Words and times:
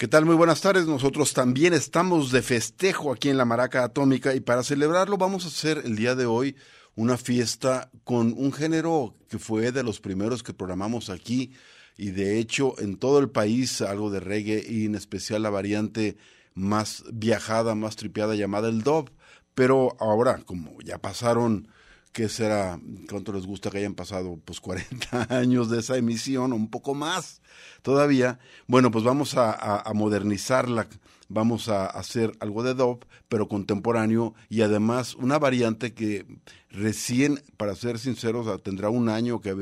¿Qué 0.00 0.08
tal? 0.08 0.24
Muy 0.24 0.34
buenas 0.34 0.62
tardes. 0.62 0.86
Nosotros 0.86 1.34
también 1.34 1.74
estamos 1.74 2.32
de 2.32 2.40
festejo 2.40 3.12
aquí 3.12 3.28
en 3.28 3.36
la 3.36 3.44
Maraca 3.44 3.84
Atómica 3.84 4.34
y 4.34 4.40
para 4.40 4.62
celebrarlo 4.62 5.18
vamos 5.18 5.44
a 5.44 5.48
hacer 5.48 5.82
el 5.84 5.94
día 5.94 6.14
de 6.14 6.24
hoy 6.24 6.56
una 6.94 7.18
fiesta 7.18 7.90
con 8.02 8.32
un 8.34 8.50
género 8.50 9.14
que 9.28 9.38
fue 9.38 9.72
de 9.72 9.82
los 9.82 10.00
primeros 10.00 10.42
que 10.42 10.54
programamos 10.54 11.10
aquí 11.10 11.52
y 11.98 12.12
de 12.12 12.38
hecho 12.38 12.80
en 12.80 12.96
todo 12.96 13.18
el 13.18 13.28
país 13.28 13.82
algo 13.82 14.08
de 14.08 14.20
reggae 14.20 14.64
y 14.66 14.86
en 14.86 14.94
especial 14.94 15.42
la 15.42 15.50
variante 15.50 16.16
más 16.54 17.04
viajada, 17.12 17.74
más 17.74 17.96
tripeada 17.96 18.34
llamada 18.34 18.70
el 18.70 18.80
dub. 18.80 19.10
Pero 19.54 19.98
ahora, 20.00 20.38
como 20.46 20.80
ya 20.80 20.96
pasaron 20.96 21.68
¿qué 22.12 22.28
será? 22.28 22.80
¿Cuánto 23.08 23.32
les 23.32 23.46
gusta 23.46 23.70
que 23.70 23.78
hayan 23.78 23.94
pasado? 23.94 24.38
Pues 24.44 24.60
40 24.60 25.26
años 25.30 25.70
de 25.70 25.80
esa 25.80 25.96
emisión, 25.96 26.52
un 26.52 26.68
poco 26.68 26.94
más 26.94 27.40
todavía. 27.82 28.38
Bueno, 28.66 28.90
pues 28.90 29.04
vamos 29.04 29.34
a, 29.36 29.84
modernizarla, 29.94 30.88
vamos 31.28 31.68
a 31.68 31.86
hacer 31.86 32.32
algo 32.40 32.62
de 32.62 32.74
dub, 32.74 33.04
pero 33.28 33.48
contemporáneo 33.48 34.34
y 34.48 34.62
además 34.62 35.14
una 35.14 35.38
variante 35.38 35.94
que 35.94 36.26
recién, 36.70 37.42
para 37.56 37.74
ser 37.74 37.98
sinceros, 37.98 38.62
tendrá 38.62 38.90
un 38.90 39.08
año 39.08 39.40
que 39.40 39.54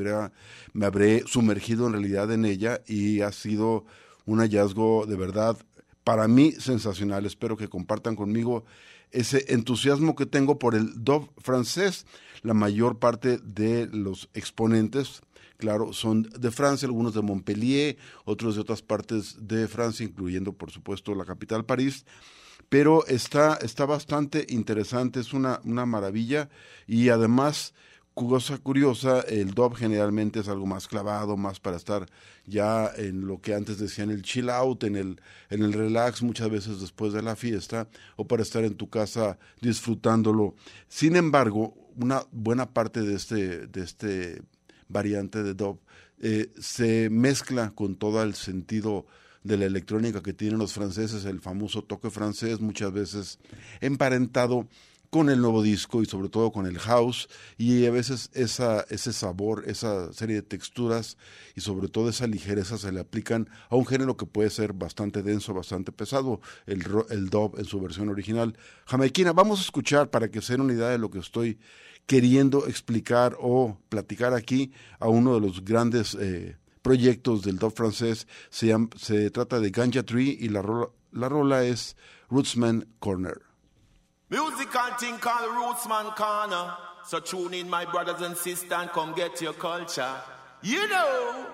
me 0.73 0.85
habré 0.85 1.23
sumergido 1.27 1.87
en 1.87 1.93
realidad 1.93 2.31
en 2.31 2.45
ella 2.45 2.81
y 2.87 3.21
ha 3.21 3.31
sido 3.31 3.85
un 4.25 4.39
hallazgo 4.39 5.05
de 5.05 5.15
verdad 5.15 5.57
para 6.03 6.27
mí 6.27 6.53
sensacional. 6.53 7.25
Espero 7.25 7.57
que 7.57 7.67
compartan 7.67 8.15
conmigo 8.15 8.65
ese 9.11 9.53
entusiasmo 9.53 10.15
que 10.15 10.25
tengo 10.25 10.59
por 10.59 10.75
el 10.75 11.03
dub 11.03 11.29
francés. 11.37 12.05
La 12.41 12.53
mayor 12.53 12.99
parte 12.99 13.37
de 13.39 13.87
los 13.87 14.29
exponentes, 14.33 15.21
claro, 15.57 15.91
son 15.93 16.23
de 16.23 16.51
Francia, 16.51 16.87
algunos 16.87 17.13
de 17.13 17.21
Montpellier, 17.21 17.97
otros 18.25 18.55
de 18.55 18.61
otras 18.61 18.81
partes 18.81 19.35
de 19.47 19.67
Francia, 19.67 20.05
incluyendo, 20.05 20.53
por 20.53 20.71
supuesto, 20.71 21.13
la 21.15 21.25
capital 21.25 21.65
París. 21.65 22.05
Pero 22.69 23.05
está, 23.07 23.55
está 23.61 23.85
bastante 23.85 24.45
interesante, 24.49 25.19
es 25.19 25.33
una, 25.33 25.59
una 25.63 25.85
maravilla. 25.85 26.49
Y 26.87 27.09
además 27.09 27.73
cosa 28.27 28.57
curiosa, 28.57 29.21
el 29.21 29.51
dub 29.53 29.75
generalmente 29.75 30.41
es 30.41 30.49
algo 30.49 30.65
más 30.65 30.87
clavado, 30.87 31.37
más 31.37 31.59
para 31.59 31.77
estar 31.77 32.05
ya 32.45 32.91
en 32.97 33.25
lo 33.25 33.39
que 33.39 33.53
antes 33.53 33.79
decían 33.79 34.09
el 34.09 34.23
chill 34.23 34.49
out, 34.49 34.83
en 34.83 34.95
el, 34.95 35.21
en 35.49 35.63
el 35.63 35.71
relax, 35.71 36.21
muchas 36.21 36.49
veces 36.49 36.81
después 36.81 37.13
de 37.13 37.21
la 37.21 37.35
fiesta, 37.35 37.87
o 38.17 38.27
para 38.27 38.43
estar 38.43 38.63
en 38.65 38.75
tu 38.75 38.89
casa 38.89 39.37
disfrutándolo. 39.61 40.55
Sin 40.87 41.15
embargo, 41.15 41.73
una 41.95 42.23
buena 42.31 42.69
parte 42.69 43.01
de 43.01 43.15
este, 43.15 43.67
de 43.67 43.83
este 43.83 44.41
variante 44.89 45.41
de 45.43 45.53
dub 45.53 45.79
eh, 46.19 46.51
se 46.59 47.09
mezcla 47.09 47.71
con 47.71 47.95
todo 47.95 48.21
el 48.21 48.35
sentido 48.35 49.05
de 49.43 49.57
la 49.57 49.65
electrónica 49.65 50.21
que 50.21 50.33
tienen 50.33 50.59
los 50.59 50.73
franceses, 50.73 51.23
el 51.23 51.39
famoso 51.39 51.83
toque 51.83 52.09
francés, 52.09 52.59
muchas 52.59 52.91
veces 52.91 53.39
emparentado 53.79 54.67
con 55.09 55.29
el 55.29 55.41
nuevo 55.41 55.63
disco 55.63 56.01
y 56.01 56.05
sobre 56.05 56.29
todo 56.29 56.51
con 56.51 56.65
el 56.65 56.77
house 56.79 57.27
y 57.57 57.85
a 57.85 57.91
veces 57.91 58.29
esa, 58.33 58.81
ese 58.89 59.11
sabor, 59.11 59.63
esa 59.67 60.13
serie 60.13 60.35
de 60.35 60.41
texturas 60.43 61.17
y 61.55 61.61
sobre 61.61 61.87
todo 61.87 62.09
esa 62.09 62.27
ligereza 62.27 62.77
se 62.77 62.91
le 62.91 62.99
aplican 62.99 63.49
a 63.69 63.75
un 63.75 63.85
género 63.85 64.17
que 64.17 64.25
puede 64.25 64.49
ser 64.49 64.73
bastante 64.73 65.23
denso, 65.23 65.53
bastante 65.53 65.91
pesado, 65.91 66.41
el, 66.67 66.85
el 67.09 67.29
dub 67.29 67.57
en 67.57 67.65
su 67.65 67.79
versión 67.81 68.09
original. 68.09 68.55
Jamaiquina, 68.85 69.33
vamos 69.33 69.59
a 69.59 69.63
escuchar 69.63 70.09
para 70.09 70.29
que 70.29 70.41
se 70.41 70.53
den 70.53 70.61
una 70.61 70.73
idea 70.73 70.89
de 70.89 70.99
lo 70.99 71.09
que 71.09 71.19
estoy 71.19 71.59
queriendo 72.05 72.67
explicar 72.67 73.35
o 73.39 73.77
platicar 73.89 74.33
aquí 74.33 74.71
a 74.99 75.07
uno 75.09 75.35
de 75.35 75.41
los 75.41 75.63
grandes 75.63 76.15
eh, 76.19 76.57
proyectos 76.81 77.43
del 77.43 77.57
dub 77.57 77.73
francés. 77.75 78.27
Se, 78.49 78.75
se 78.97 79.29
trata 79.31 79.59
de 79.59 79.69
Ganja 79.69 80.03
Tree 80.03 80.37
y 80.39 80.49
la 80.49 80.61
rola, 80.61 80.89
la 81.11 81.29
rola 81.29 81.63
es 81.63 81.95
Rootsman 82.29 82.87
Corner. 82.99 83.48
Musical 84.31 84.93
thing 84.99 85.17
called 85.17 85.49
Rootsman 85.49 86.15
Corner. 86.15 86.75
So 87.03 87.19
tune 87.19 87.55
in, 87.55 87.67
my 87.67 87.85
brothers 87.85 88.21
and 88.21 88.37
sisters, 88.37 88.71
and 88.71 88.87
come 88.91 89.15
get 89.15 89.41
your 89.41 89.53
culture. 89.53 90.13
You 90.61 90.87
know, 90.87 91.47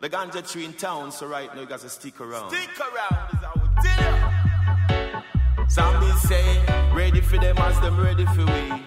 the 0.00 0.08
ganja 0.08 0.50
tree 0.50 0.64
in 0.64 0.72
town, 0.72 1.12
so 1.12 1.26
right 1.26 1.54
now 1.54 1.60
you 1.60 1.66
got 1.66 1.80
to 1.80 1.90
stick 1.90 2.18
around. 2.22 2.48
Stick 2.50 2.70
around 2.80 3.28
is 3.34 3.42
we 3.60 3.68
do. 3.82 5.68
Some 5.68 6.00
me 6.00 6.10
say, 6.12 6.64
ready 6.94 7.20
for 7.20 7.36
them 7.36 7.58
as 7.58 7.78
them 7.80 8.00
ready 8.00 8.24
for 8.24 8.46
we. 8.46 8.82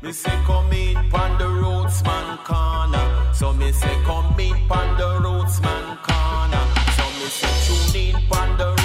Me 0.00 0.12
say, 0.12 0.30
come 0.46 0.72
in, 0.72 0.94
pan 1.10 1.36
the 1.36 1.44
Rootsman 1.44 2.44
Corner. 2.44 3.34
So 3.34 3.52
me 3.52 3.72
say, 3.72 3.94
come 4.04 4.40
in, 4.40 4.54
pan 4.68 4.96
the 4.96 5.20
Rootsman 5.20 6.02
Corner. 6.02 6.64
So 6.96 7.04
me 7.18 7.28
say, 7.28 7.52
tune 7.66 8.00
in, 8.00 8.28
pan 8.30 8.56
the 8.56 8.81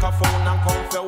microphone 0.00 0.46
and 0.46 0.60
come 0.62 0.90
for 0.90 1.07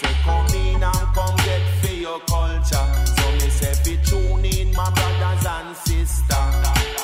say 0.00 0.14
come 0.24 0.46
in 0.54 0.82
and 0.82 1.06
come 1.14 1.36
get 1.46 1.62
for 1.80 1.94
your 1.94 2.20
culture. 2.20 2.86
So 3.16 3.24
me 3.38 3.48
say 3.58 3.74
be 3.84 3.94
tune 4.08 4.44
in 4.44 4.74
my 4.74 4.88
brothers 4.96 5.44
and 5.46 5.76
sisters. 5.76 6.54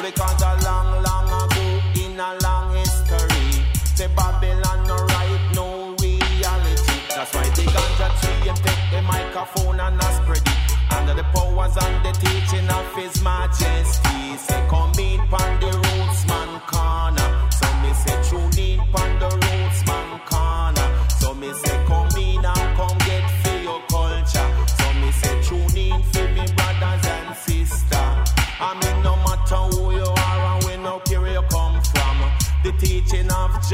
Because 0.00 0.43
a 0.43 0.52
long, 0.64 1.02
long 1.02 1.28
ago 1.43 1.66
in 2.02 2.19
a 2.20 2.31
long 2.43 2.75
history, 2.75 3.48
say 3.96 4.08
Babylon 4.16 4.87
no 4.87 4.96
right 4.96 5.44
no 5.54 5.94
reality. 6.00 6.96
That's 7.14 7.32
why 7.34 7.48
they 7.56 7.69
ganja 7.75 8.08
tree 8.20 8.48
and 8.48 8.58
take 8.66 8.84
the 8.93 9.02
microphone 9.02 9.81
and 9.81 10.00
I 10.00 10.10
spread 10.19 10.44
it. 10.54 10.93
Under 10.96 11.14
the 11.14 11.25
powers 11.34 11.76
and 11.84 11.96
the 12.04 12.12
teaching 12.25 12.69
of 12.69 12.87
His 12.94 13.22
Majesty, 13.22 14.37
say 14.37 14.62
come 14.70 14.93
in 14.98 15.20
pon 15.28 15.60
the 15.60 15.72
roots 15.84 16.26
man. 16.28 16.60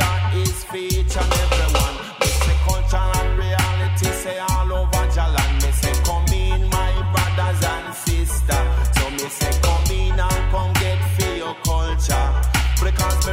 Of 0.02 0.34
is 0.36 0.64
everyone. 1.16 2.12
Culture 2.66 2.96
and 2.96 3.38
reality 3.38 4.06
say 4.22 4.38
all 4.38 4.72
over 4.72 5.06
Jalan. 5.14 5.52
Come 6.04 6.26
in 6.32 6.68
my 6.70 6.92
brothers 7.12 7.62
and 7.64 7.94
sisters. 7.94 8.42
So 9.38 9.50
come 9.62 9.90
in 9.90 10.18
and 10.18 10.50
come 10.50 10.72
get 10.74 11.00
for 11.16 11.34
your 11.34 11.54
culture. 11.64 12.28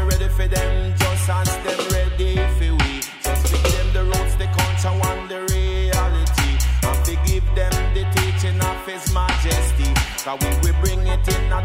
Ready 0.09 0.29
for 0.29 0.47
them 0.47 0.93
just 0.97 1.29
as 1.29 1.49
them 1.63 1.81
ready 1.93 2.35
for 2.57 2.73
we. 2.79 2.93
Them 3.23 3.87
the 3.93 4.03
roots, 4.05 4.35
the 4.35 4.47
culture 4.57 4.95
and 5.09 5.29
the 5.29 5.41
reality. 5.53 6.51
And 6.83 7.05
to 7.05 7.15
give 7.25 7.45
them 7.55 7.73
the 7.93 8.03
teaching 8.15 8.59
of 8.61 8.85
His 8.85 9.13
Majesty. 9.13 9.89
Cause 10.23 10.39
we 10.41 10.49
will 10.61 10.79
bring 10.81 11.05
it 11.07 11.27
in 11.27 11.51
a 11.51 11.61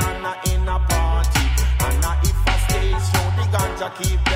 and 0.00 0.26
a 0.26 0.54
in 0.54 0.68
a 0.68 0.78
party. 0.88 1.46
And 1.86 2.04
if 2.22 2.36
show, 3.10 3.26
the 3.36 3.44
ganja 3.52 3.88
keep 3.96 4.29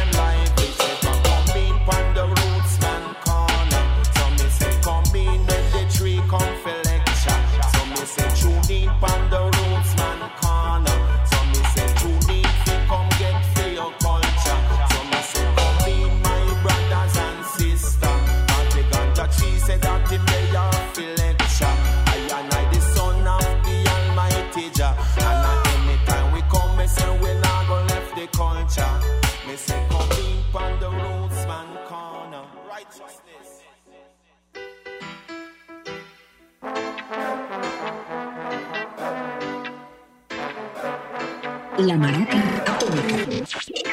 La 41.77 41.97
Maraca. 41.97 43.84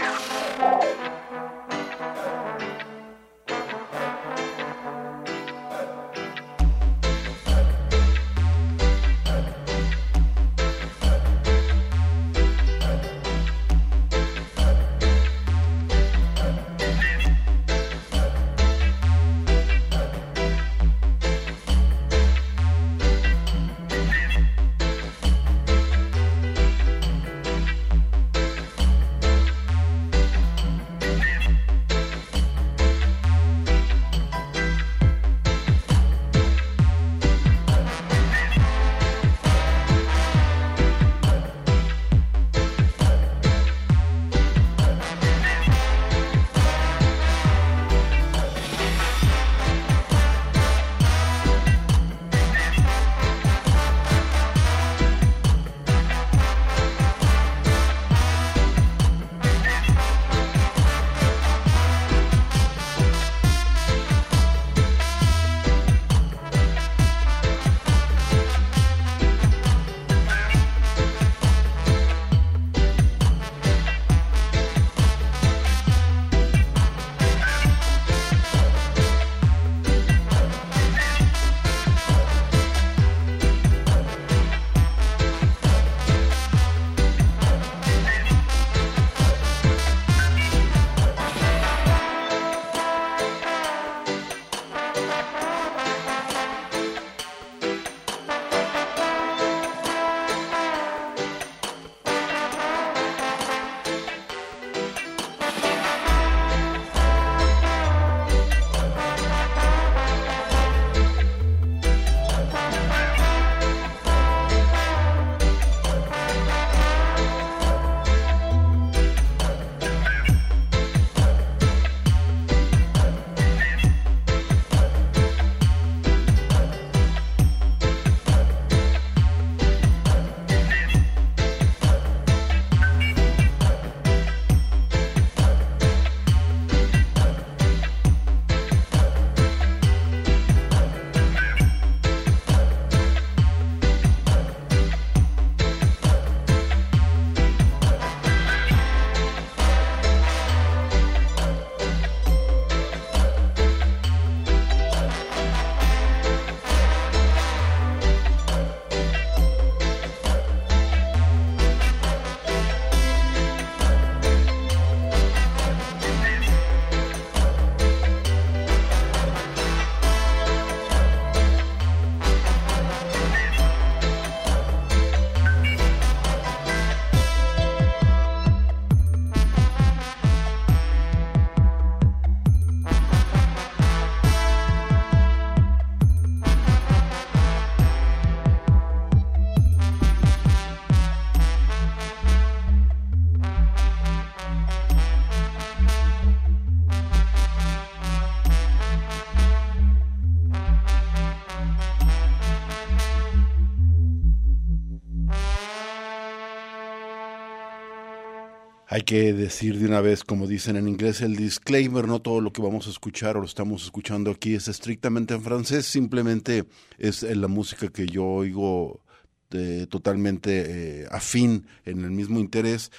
Hay 209.01 209.05
que 209.05 209.33
decir 209.33 209.79
de 209.79 209.87
una 209.87 209.99
vez, 209.99 210.23
como 210.23 210.45
dicen 210.45 210.75
en 210.75 210.87
inglés, 210.87 211.21
el 211.21 211.35
disclaimer, 211.35 212.07
no 212.07 212.21
todo 212.21 212.39
lo 212.39 212.53
que 212.53 212.61
vamos 212.61 212.85
a 212.85 212.91
escuchar 212.91 213.35
o 213.35 213.39
lo 213.39 213.47
estamos 213.47 213.83
escuchando 213.83 214.29
aquí 214.29 214.53
es 214.53 214.67
estrictamente 214.67 215.33
en 215.33 215.41
francés, 215.41 215.87
simplemente 215.87 216.65
es 216.99 217.23
la 217.23 217.47
música 217.47 217.87
que 217.87 218.05
yo 218.05 218.23
oigo 218.23 219.01
eh, 219.49 219.87
totalmente 219.89 221.01
eh, 221.01 221.07
afín 221.09 221.65
en 221.83 222.03
el 222.03 222.11
mismo 222.11 222.39
interés. 222.39 222.91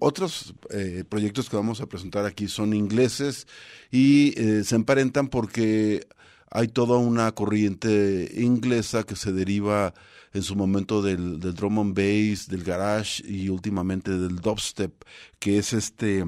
Otros 0.00 0.54
eh, 0.70 1.04
proyectos 1.06 1.50
que 1.50 1.56
vamos 1.56 1.82
a 1.82 1.86
presentar 1.88 2.24
aquí 2.24 2.48
son 2.48 2.72
ingleses 2.72 3.46
y 3.90 4.32
se 4.64 4.74
emparentan 4.74 5.28
porque 5.28 6.06
hay 6.54 6.68
toda 6.68 6.98
una 6.98 7.32
corriente 7.32 8.30
inglesa 8.36 9.02
que 9.02 9.16
se 9.16 9.32
deriva 9.32 9.92
en 10.32 10.42
su 10.42 10.54
momento 10.54 11.02
del, 11.02 11.40
del 11.40 11.52
drum 11.52 11.80
and 11.80 11.96
bass, 11.96 12.46
del 12.46 12.62
garage 12.62 13.24
y 13.26 13.48
últimamente 13.48 14.12
del 14.12 14.36
dubstep, 14.36 14.92
que 15.40 15.58
es 15.58 15.72
este, 15.72 16.24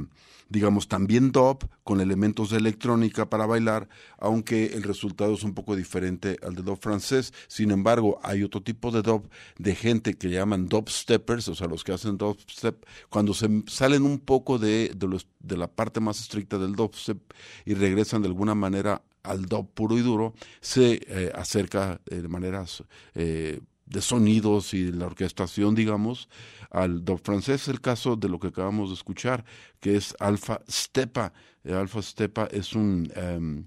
digamos, 0.48 0.88
también 0.88 1.30
dub 1.30 1.68
con 1.84 2.00
elementos 2.00 2.50
de 2.50 2.58
electrónica 2.58 3.30
para 3.30 3.46
bailar, 3.46 3.88
aunque 4.18 4.66
el 4.74 4.82
resultado 4.82 5.32
es 5.34 5.44
un 5.44 5.54
poco 5.54 5.76
diferente 5.76 6.38
al 6.42 6.56
de 6.56 6.62
dub 6.62 6.78
francés. 6.80 7.32
Sin 7.46 7.70
embargo, 7.70 8.18
hay 8.24 8.42
otro 8.42 8.60
tipo 8.60 8.90
de 8.90 9.02
dub 9.02 9.30
de 9.58 9.76
gente 9.76 10.14
que 10.14 10.28
llaman 10.28 10.66
dubsteppers, 10.66 11.46
o 11.46 11.54
sea, 11.54 11.68
los 11.68 11.84
que 11.84 11.92
hacen 11.92 12.18
dubstep, 12.18 12.84
cuando 13.10 13.32
se 13.32 13.48
salen 13.68 14.02
un 14.02 14.18
poco 14.18 14.58
de, 14.58 14.90
de, 14.96 15.06
los, 15.06 15.28
de 15.38 15.56
la 15.56 15.68
parte 15.68 16.00
más 16.00 16.18
estricta 16.18 16.58
del 16.58 16.74
dubstep 16.74 17.18
y 17.64 17.74
regresan 17.74 18.22
de 18.22 18.28
alguna 18.28 18.56
manera 18.56 19.02
al 19.26 19.46
dub 19.46 19.68
puro 19.72 19.98
y 19.98 20.02
duro, 20.02 20.34
se 20.60 21.00
eh, 21.06 21.32
acerca 21.34 22.00
de 22.06 22.28
maneras 22.28 22.84
eh, 23.14 23.60
de 23.86 24.00
sonidos 24.00 24.74
y 24.74 24.84
de 24.84 24.92
la 24.92 25.06
orquestación, 25.06 25.74
digamos, 25.74 26.28
al 26.70 27.04
do 27.04 27.18
francés. 27.18 27.68
El 27.68 27.80
caso 27.80 28.16
de 28.16 28.28
lo 28.28 28.38
que 28.38 28.48
acabamos 28.48 28.88
de 28.90 28.94
escuchar, 28.94 29.44
que 29.80 29.96
es 29.96 30.14
Alfa 30.18 30.60
Stepa. 30.68 31.32
Alfa 31.64 32.02
Stepa 32.02 32.48
es 32.50 32.74
un 32.74 33.10
em, 33.14 33.66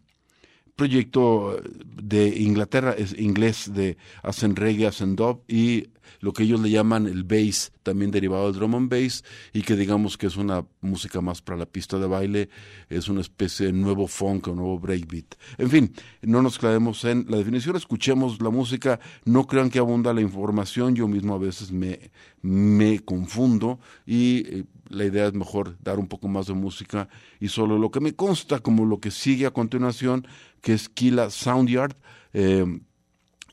proyecto 0.80 1.62
de 2.02 2.40
Inglaterra, 2.40 2.96
es 2.98 3.14
inglés, 3.20 3.72
de 3.74 3.98
hacen 4.24 4.56
reggae, 4.56 4.88
hacen 4.88 5.18
dub 5.18 5.44
y 5.46 5.90
lo 6.22 6.32
que 6.32 6.44
ellos 6.44 6.62
le 6.62 6.70
llaman 6.70 7.06
el 7.06 7.24
bass, 7.24 7.72
también 7.84 8.12
derivado 8.12 8.46
del 8.46 8.56
drum 8.56 8.76
and 8.76 8.90
bass, 8.90 9.24
y 9.54 9.62
que 9.62 9.76
digamos 9.76 10.18
que 10.18 10.28
es 10.28 10.38
una 10.38 10.66
música 10.82 11.22
más 11.22 11.42
para 11.42 11.58
la 11.58 11.66
pista 11.66 11.98
de 12.00 12.08
baile, 12.08 12.50
es 12.90 13.10
una 13.10 13.22
especie 13.22 13.68
de 13.68 13.74
nuevo 13.74 14.08
funk 14.08 14.48
o 14.48 14.56
nuevo 14.56 14.80
breakbeat. 14.80 15.36
En 15.58 15.70
fin, 15.70 15.94
no 16.22 16.42
nos 16.42 16.58
clavemos 16.58 17.04
en 17.06 17.26
la 17.30 17.38
definición, 17.38 17.76
escuchemos 17.76 18.42
la 18.42 18.50
música, 18.50 19.00
no 19.26 19.46
crean 19.46 19.70
que 19.70 19.80
abunda 19.80 20.14
la 20.14 20.22
información, 20.22 20.96
yo 20.96 21.08
mismo 21.08 21.36
a 21.36 21.40
veces 21.40 21.72
me, 21.72 22.12
me 22.42 23.00
confundo 23.00 23.80
y 24.06 24.38
eh, 24.48 24.64
la 24.90 25.06
idea 25.06 25.28
es 25.28 25.34
mejor 25.34 25.78
dar 25.82 26.00
un 26.00 26.08
poco 26.08 26.28
más 26.28 26.48
de 26.48 26.54
música 26.54 27.08
y 27.40 27.48
solo 27.48 27.78
lo 27.78 27.92
que 27.92 28.00
me 28.00 28.16
consta 28.16 28.60
como 28.60 28.86
lo 28.86 29.00
que 29.00 29.12
sigue 29.12 29.46
a 29.46 29.52
continuación, 29.52 30.28
que 30.62 30.74
es 30.74 30.90
Kila 30.90 31.30
Soundyard. 31.30 31.96
Eh, 32.34 32.66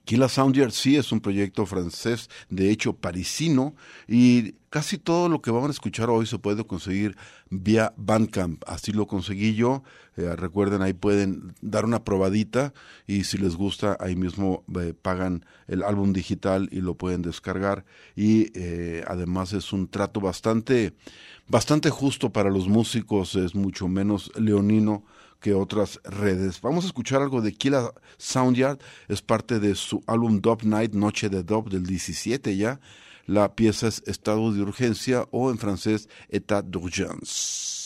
Kila 0.06 0.28
Soundyard 0.28 0.70
sí 0.70 0.96
es 0.96 1.10
un 1.10 1.20
proyecto 1.20 1.66
francés, 1.66 2.30
de 2.48 2.70
hecho 2.70 2.92
parisino, 2.92 3.74
y 4.06 4.52
casi 4.70 4.98
todo 4.98 5.28
lo 5.28 5.42
que 5.42 5.50
vamos 5.50 5.68
a 5.68 5.72
escuchar 5.72 6.10
hoy 6.10 6.26
se 6.26 6.38
puede 6.38 6.64
conseguir 6.64 7.16
vía 7.50 7.92
Bandcamp. 7.96 8.62
Así 8.68 8.92
lo 8.92 9.08
conseguí 9.08 9.56
yo. 9.56 9.82
Eh, 10.16 10.36
recuerden, 10.36 10.80
ahí 10.80 10.92
pueden 10.92 11.54
dar 11.60 11.84
una 11.84 12.04
probadita 12.04 12.72
y 13.08 13.24
si 13.24 13.36
les 13.36 13.56
gusta, 13.56 13.96
ahí 13.98 14.14
mismo 14.14 14.62
eh, 14.80 14.94
pagan 14.94 15.44
el 15.66 15.82
álbum 15.82 16.12
digital 16.12 16.68
y 16.70 16.82
lo 16.82 16.94
pueden 16.94 17.22
descargar. 17.22 17.84
Y 18.14 18.52
eh, 18.54 19.02
además 19.08 19.54
es 19.54 19.72
un 19.72 19.88
trato 19.88 20.20
bastante, 20.20 20.92
bastante 21.48 21.90
justo 21.90 22.30
para 22.30 22.50
los 22.50 22.68
músicos, 22.68 23.34
es 23.34 23.56
mucho 23.56 23.88
menos 23.88 24.30
leonino 24.36 25.02
que 25.40 25.54
otras 25.54 26.00
redes. 26.04 26.60
Vamos 26.60 26.84
a 26.84 26.88
escuchar 26.88 27.22
algo 27.22 27.40
de 27.40 27.52
Killa 27.52 27.92
Soundyard, 28.18 28.78
es 29.08 29.22
parte 29.22 29.60
de 29.60 29.74
su 29.74 30.02
álbum 30.06 30.40
Dub 30.40 30.64
Night, 30.64 30.92
Noche 30.92 31.28
de 31.28 31.42
Dub 31.42 31.70
del 31.70 31.84
17 31.84 32.56
ya. 32.56 32.80
La 33.26 33.54
pieza 33.54 33.88
es 33.88 34.02
Estado 34.06 34.52
de 34.52 34.62
Urgencia 34.62 35.26
o 35.32 35.50
en 35.50 35.58
francés 35.58 36.08
État 36.28 36.62
d'urgence. 36.62 37.85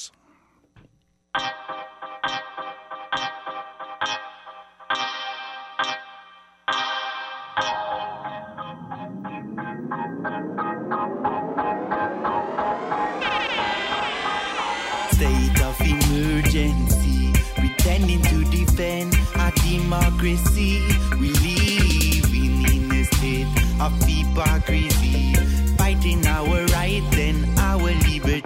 Democracy. 19.90 20.86
We 21.18 21.32
living 21.42 22.62
in 22.62 22.92
a 22.92 23.04
state 23.06 23.48
of 23.80 23.92
hypocrisy, 24.04 25.34
fighting 25.76 26.24
our 26.28 26.64
rights 26.66 27.16
and 27.18 27.58
our 27.58 27.90
liberty. 28.06 28.42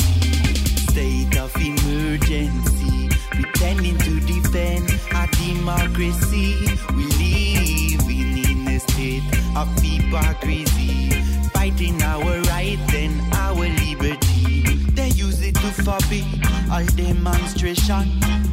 State 0.89 1.37
of 1.37 1.55
emergency, 1.57 3.11
pretending 3.31 3.99
to 3.99 4.21
defend 4.21 4.89
our 5.13 5.27
democracy. 5.45 6.65
We 6.97 7.05
living 7.21 8.39
in 8.39 8.69
a 8.69 8.81
state 8.81 9.29
of 9.55 9.69
hypocrisy, 9.83 11.11
fighting 11.53 12.03
our 12.03 12.41
rights 12.55 12.95
and 12.95 13.21
our 13.35 13.69
liberty. 13.85 14.63
They 14.97 15.11
use 15.11 15.43
it 15.43 15.57
to 15.57 15.71
forbid 15.85 16.25
all 16.73 16.87
demonstration 16.97 18.44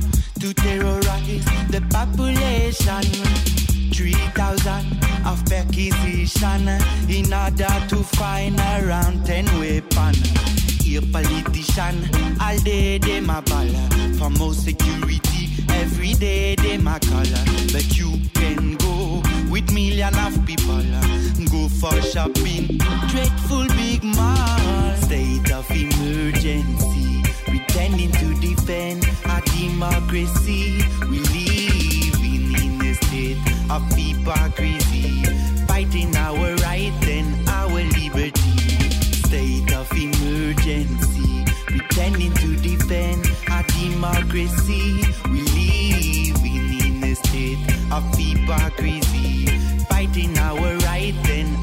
to 0.42 0.54
terrorize 0.56 1.46
the 1.70 1.82
population. 1.92 3.04
3,000 3.94 5.28
of 5.28 5.46
perquisition 5.46 6.68
in 7.08 7.32
order 7.32 7.74
to 7.88 7.98
find 8.18 8.58
around 8.60 9.24
10 9.26 9.46
weapons. 9.60 10.18
Here 10.82 11.02
politician, 11.14 12.10
all 12.42 12.58
day 12.58 12.98
they 12.98 13.20
ball 13.20 13.70
for 14.18 14.32
more 14.32 14.54
security. 14.56 15.50
Every 15.70 16.14
day 16.14 16.56
they 16.56 16.76
a 16.76 17.00
call, 17.00 17.32
but 17.72 17.86
you 17.96 18.20
can 18.34 18.78
go 18.78 19.22
with 19.52 19.72
million 19.72 20.16
of 20.18 20.44
people. 20.48 20.82
Go 21.52 21.70
for 21.70 22.02
shopping, 22.02 22.80
dreadful 23.10 23.68
big 23.78 24.04
mall, 24.04 24.96
state 24.98 25.52
of 25.52 25.70
emergency, 25.70 27.21
pretending 27.72 28.12
to 28.12 28.34
defend 28.42 29.02
our 29.30 29.40
democracy. 29.42 30.82
We 31.10 31.20
living 31.20 32.52
in 32.62 32.82
a 32.86 32.94
state 32.96 33.38
of 33.70 33.82
hypocrisy, 33.94 35.24
fighting 35.68 36.14
our 36.18 36.56
rights 36.56 37.08
and 37.08 37.48
our 37.48 37.70
liberty. 37.70 38.58
State 39.24 39.74
of 39.74 39.90
emergency, 39.94 41.46
pretending 41.66 42.34
to 42.34 42.58
defend 42.58 43.26
our 43.50 43.64
democracy. 43.64 45.06
We 45.32 45.42
living 45.56 46.80
in 46.88 47.04
a 47.06 47.16
state 47.16 47.64
of 47.90 48.04
hypocrisy, 48.18 49.46
fighting 49.88 50.38
our 50.38 50.76
rights 50.80 51.30
and 51.30 51.61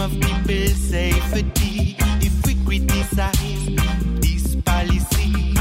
of 0.00 0.12
people's 0.20 0.76
safety, 0.76 1.96
if 2.20 2.46
we 2.46 2.54
criticize 2.64 3.76
this 4.20 4.56
policy, 4.64 5.54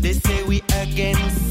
they 0.00 0.12
say 0.12 0.42
we 0.44 0.62
against 0.74 1.47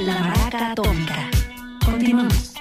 La 0.00 0.18
maraca 0.18 0.72
atómica. 0.72 1.30
Continuamos. 1.84 2.53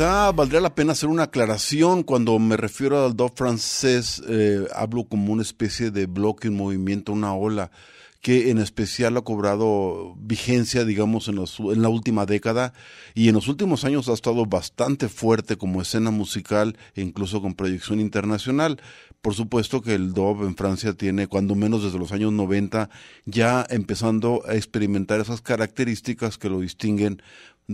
Valdría 0.00 0.62
la 0.62 0.74
pena 0.74 0.92
hacer 0.92 1.10
una 1.10 1.24
aclaración. 1.24 2.04
Cuando 2.04 2.38
me 2.38 2.56
refiero 2.56 3.04
al 3.04 3.14
dub 3.14 3.32
francés, 3.36 4.22
eh, 4.26 4.66
hablo 4.74 5.04
como 5.04 5.30
una 5.30 5.42
especie 5.42 5.90
de 5.90 6.06
bloque, 6.06 6.48
un 6.48 6.56
movimiento, 6.56 7.12
una 7.12 7.34
ola 7.34 7.70
que 8.22 8.50
en 8.50 8.58
especial 8.58 9.16
ha 9.18 9.22
cobrado 9.22 10.14
vigencia, 10.18 10.86
digamos, 10.86 11.28
en, 11.28 11.36
en 11.38 11.82
la 11.82 11.88
última 11.90 12.24
década 12.24 12.72
y 13.14 13.28
en 13.28 13.34
los 13.34 13.48
últimos 13.48 13.84
años 13.84 14.08
ha 14.08 14.14
estado 14.14 14.46
bastante 14.46 15.08
fuerte 15.08 15.56
como 15.56 15.82
escena 15.82 16.10
musical 16.10 16.78
e 16.94 17.02
incluso 17.02 17.42
con 17.42 17.54
proyección 17.54 18.00
internacional. 18.00 18.80
Por 19.20 19.34
supuesto 19.34 19.82
que 19.82 19.94
el 19.94 20.14
dub 20.14 20.44
en 20.44 20.56
Francia 20.56 20.94
tiene, 20.94 21.26
cuando 21.26 21.54
menos 21.54 21.82
desde 21.82 21.98
los 21.98 22.12
años 22.12 22.32
90, 22.32 22.88
ya 23.26 23.66
empezando 23.68 24.42
a 24.48 24.54
experimentar 24.54 25.20
esas 25.20 25.42
características 25.42 26.38
que 26.38 26.48
lo 26.48 26.60
distinguen 26.60 27.22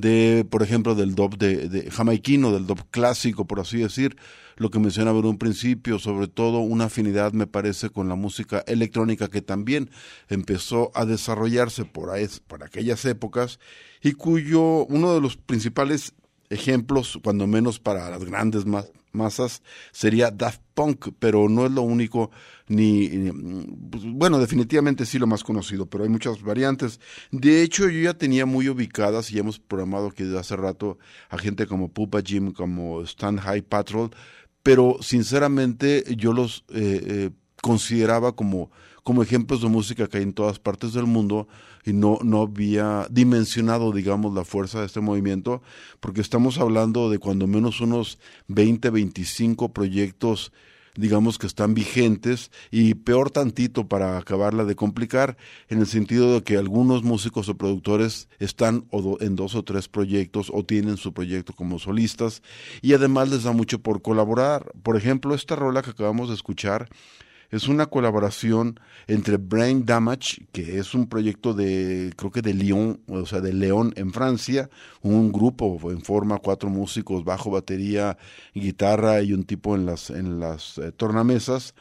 de, 0.01 0.47
por 0.49 0.63
ejemplo, 0.63 0.95
del 0.95 1.15
dub 1.15 1.39
de, 1.39 1.71
de 1.71 1.91
jamaiquino, 1.91 2.53
del 2.53 2.67
dub 2.67 2.85
clásico, 2.91 3.47
por 3.47 3.61
así 3.61 3.79
decir, 3.79 4.17
lo 4.57 4.71
que 4.71 4.79
mencionaba 4.79 5.19
en 5.21 5.25
un 5.25 5.39
principio, 5.39 5.99
sobre 5.99 6.29
todo 6.29 6.59
una 6.61 6.85
afinidad, 6.85 7.33
me 7.33 7.47
parece, 7.47 7.89
con 7.89 8.07
la 8.07 8.15
música 8.15 8.63
electrónica 8.67 9.29
que 9.29 9.41
también 9.41 9.91
empezó 10.29 10.91
a 10.95 11.07
desarrollarse 11.07 11.87
por, 11.87 12.11
por 12.47 12.63
aquellas 12.63 13.07
épocas 13.07 13.59
y 14.03 14.13
cuyo 14.13 14.85
uno 14.85 15.15
de 15.15 15.21
los 15.23 15.39
principales 15.39 16.13
ejemplos, 16.51 17.19
cuando 17.25 17.47
menos 17.47 17.81
para 17.81 18.11
las 18.11 18.25
grandes 18.25 18.67
masas, 19.17 19.63
sería 19.93 20.31
Daft 20.31 20.61
Punk, 20.75 21.09
pero 21.19 21.49
no 21.49 21.67
es 21.67 21.73
lo 21.73 21.83
único, 21.83 22.31
ni, 22.69 23.09
pues, 23.91 24.05
bueno, 24.05 24.39
definitivamente 24.39 25.07
sí 25.07 25.19
lo 25.19 25.27
más 25.27 25.43
conocido, 25.43 25.87
pero 25.87 26.05
hay 26.05 26.11
muchas 26.11 26.43
variantes. 26.43 27.01
De 27.31 27.63
hecho, 27.63 27.89
yo 27.89 28.01
ya 28.01 28.15
tenía 28.15 28.47
muy 28.47 28.69
ubicadas, 28.69 29.31
y 29.33 29.39
hemos 29.39 29.59
programado 29.59 30.11
que 30.11 30.25
desde 30.25 30.39
hace 30.39 30.57
rato, 30.57 30.99
a 31.31 31.39
gente 31.39 31.67
como 31.67 31.89
Pupa 31.89 32.21
Jim, 32.23 32.53
como 32.53 33.03
Stan 33.03 33.39
High 33.39 33.63
Patrol, 33.63 34.11
pero 34.63 34.99
sinceramente 35.01 36.05
yo 36.17 36.33
los 36.33 36.65
eh, 36.69 37.03
eh, 37.07 37.31
consideraba 37.63 38.35
como, 38.35 38.71
como 39.03 39.23
ejemplos 39.23 39.63
de 39.63 39.69
música 39.69 40.09
que 40.09 40.19
hay 40.19 40.25
en 40.25 40.33
todas 40.33 40.59
partes 40.59 40.93
del 40.93 41.07
mundo 41.07 41.49
y 41.87 41.93
no, 41.93 42.19
no 42.23 42.43
había 42.43 43.07
dimensionado, 43.11 43.93
digamos, 43.93 44.35
la 44.35 44.45
fuerza 44.45 44.81
de 44.81 44.87
este 44.87 45.01
movimiento, 45.01 45.63
porque 46.01 46.21
estamos 46.21 46.59
hablando 46.59 47.09
de 47.09 47.19
cuando 47.19 47.47
menos 47.47 47.81
unos 47.81 48.19
20, 48.49 48.91
25 48.91 49.73
proyectos 49.73 50.53
digamos 50.97 51.39
que 51.39 51.47
están 51.47 51.75
vigentes 51.75 52.51
y 52.71 52.95
peor 52.95 53.31
tantito 53.31 53.87
para 53.87 54.19
acabarla 54.19 54.65
de 54.65 54.77
complicar 54.77 55.37
en 55.69 55.81
el 55.81 55.87
sentido 55.87 56.35
de 56.35 56.43
que 56.43 56.57
algunos 56.57 57.03
músicos 57.03 57.49
o 57.49 57.57
productores 57.57 58.29
están 58.39 58.87
en 59.21 59.37
dos 59.37 59.55
o 59.55 59.63
tres 59.63 59.89
proyectos 59.89 60.51
o 60.53 60.65
tienen 60.65 60.97
su 60.97 61.13
proyecto 61.13 61.53
como 61.53 61.79
solistas 61.79 62.43
y 62.83 62.95
además 62.95 63.31
les 63.31 63.45
da 63.45 63.53
mucho 63.53 63.79
por 63.81 64.03
colaborar. 64.03 64.73
Por 64.83 64.97
ejemplo, 64.97 65.35
esta 65.35 65.55
rola 65.55 65.83
que 65.83 65.91
acabamos 65.91 66.29
de 66.29 66.35
escuchar 66.35 66.89
es 67.51 67.69
una 67.69 67.87
colaboración 67.87 68.81
entre 69.07 69.37
Brain 69.37 69.85
Damage, 69.85 70.47
que 70.53 70.79
es 70.79 70.95
un 70.95 71.09
proyecto 71.09 71.55
de, 71.55 72.13
creo 72.17 72.31
que 72.31 72.43
de 72.43 72.55
Lyon, 72.55 73.01
o 73.09 73.27
sea, 73.27 73.41
de 73.41 73.53
León 73.53 73.93
en 73.97 74.13
Francia, 74.13 74.69
un 75.03 75.33
grupo 75.33 75.79
en 75.91 76.03
forma, 76.03 76.39
cuatro 76.39 76.69
músicos, 76.69 77.25
bajo, 77.25 77.51
batería, 77.51 78.19
guitarra 78.55 79.23
y 79.23 79.33
un 79.33 79.45
tipo 79.45 79.75
en 79.75 79.87
las, 79.87 80.11
en 80.11 80.41
las 80.41 80.79
eh, 80.79 80.93
tornamesas. 80.93 81.75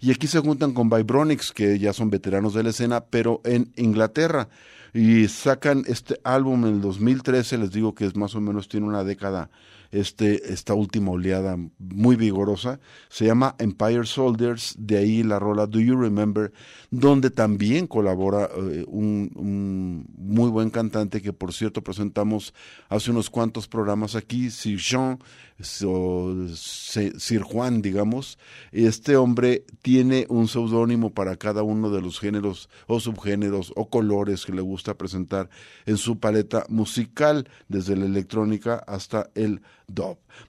Y 0.00 0.10
aquí 0.10 0.26
se 0.26 0.40
juntan 0.40 0.72
con 0.72 0.90
Vibronics, 0.90 1.52
que 1.52 1.78
ya 1.78 1.92
son 1.92 2.10
veteranos 2.10 2.54
de 2.54 2.64
la 2.64 2.70
escena, 2.70 3.04
pero 3.04 3.40
en 3.44 3.72
Inglaterra. 3.76 4.48
Y 4.92 5.28
sacan 5.28 5.84
este 5.86 6.20
álbum 6.24 6.66
en 6.66 6.74
el 6.74 6.80
2013, 6.80 7.58
les 7.58 7.70
digo 7.70 7.94
que 7.94 8.06
es 8.06 8.16
más 8.16 8.34
o 8.34 8.40
menos, 8.40 8.68
tiene 8.68 8.86
una 8.86 9.04
década 9.04 9.48
este, 9.92 10.52
esta 10.52 10.72
última 10.72 11.12
oleada 11.12 11.56
muy 11.78 12.16
vigorosa. 12.16 12.80
Se 13.10 13.26
llama 13.26 13.54
Empire 13.58 14.06
Soldiers, 14.06 14.74
de 14.78 14.96
ahí 14.96 15.22
la 15.22 15.38
rola 15.38 15.66
Do 15.66 15.78
You 15.78 15.96
Remember, 15.96 16.50
donde 16.90 17.30
también 17.30 17.86
colabora 17.86 18.48
eh, 18.56 18.84
un, 18.88 20.06
muy 20.16 20.50
buen 20.50 20.70
cantante 20.70 21.20
que 21.20 21.34
por 21.34 21.52
cierto 21.52 21.82
presentamos 21.82 22.54
hace 22.88 23.10
unos 23.10 23.28
cuantos 23.28 23.68
programas 23.68 24.16
aquí, 24.16 24.50
Sir 24.50 24.78
Jean, 24.78 25.18
Sir 25.62 27.42
Juan, 27.42 27.82
digamos. 27.82 28.38
Este 28.72 29.16
hombre 29.16 29.64
tiene 29.82 30.26
un 30.28 30.48
seudónimo 30.48 31.10
para 31.10 31.36
cada 31.36 31.62
uno 31.62 31.90
de 31.90 32.02
los 32.02 32.20
géneros 32.20 32.68
o 32.86 33.00
subgéneros 33.00 33.72
o 33.76 33.88
colores 33.88 34.44
que 34.44 34.52
le 34.52 34.62
gusta 34.62 34.94
presentar 34.94 35.48
en 35.86 35.96
su 35.96 36.18
paleta 36.18 36.64
musical, 36.68 37.48
desde 37.68 37.96
la 37.96 38.06
electrónica 38.06 38.82
hasta 38.86 39.30
el 39.34 39.62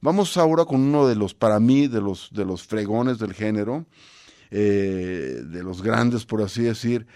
Vamos 0.01 0.37
ahora 0.37 0.65
con 0.65 0.81
uno 0.81 1.07
de 1.07 1.15
los, 1.15 1.33
para 1.33 1.59
mí, 1.59 1.87
de 1.87 2.01
los, 2.01 2.29
de 2.31 2.45
los 2.45 2.63
fregones 2.63 3.19
del 3.19 3.33
género, 3.33 3.85
eh, 4.51 5.41
de 5.43 5.63
los 5.63 5.81
grandes, 5.81 6.25
por 6.25 6.41
así 6.41 6.63
decir, 6.63 7.07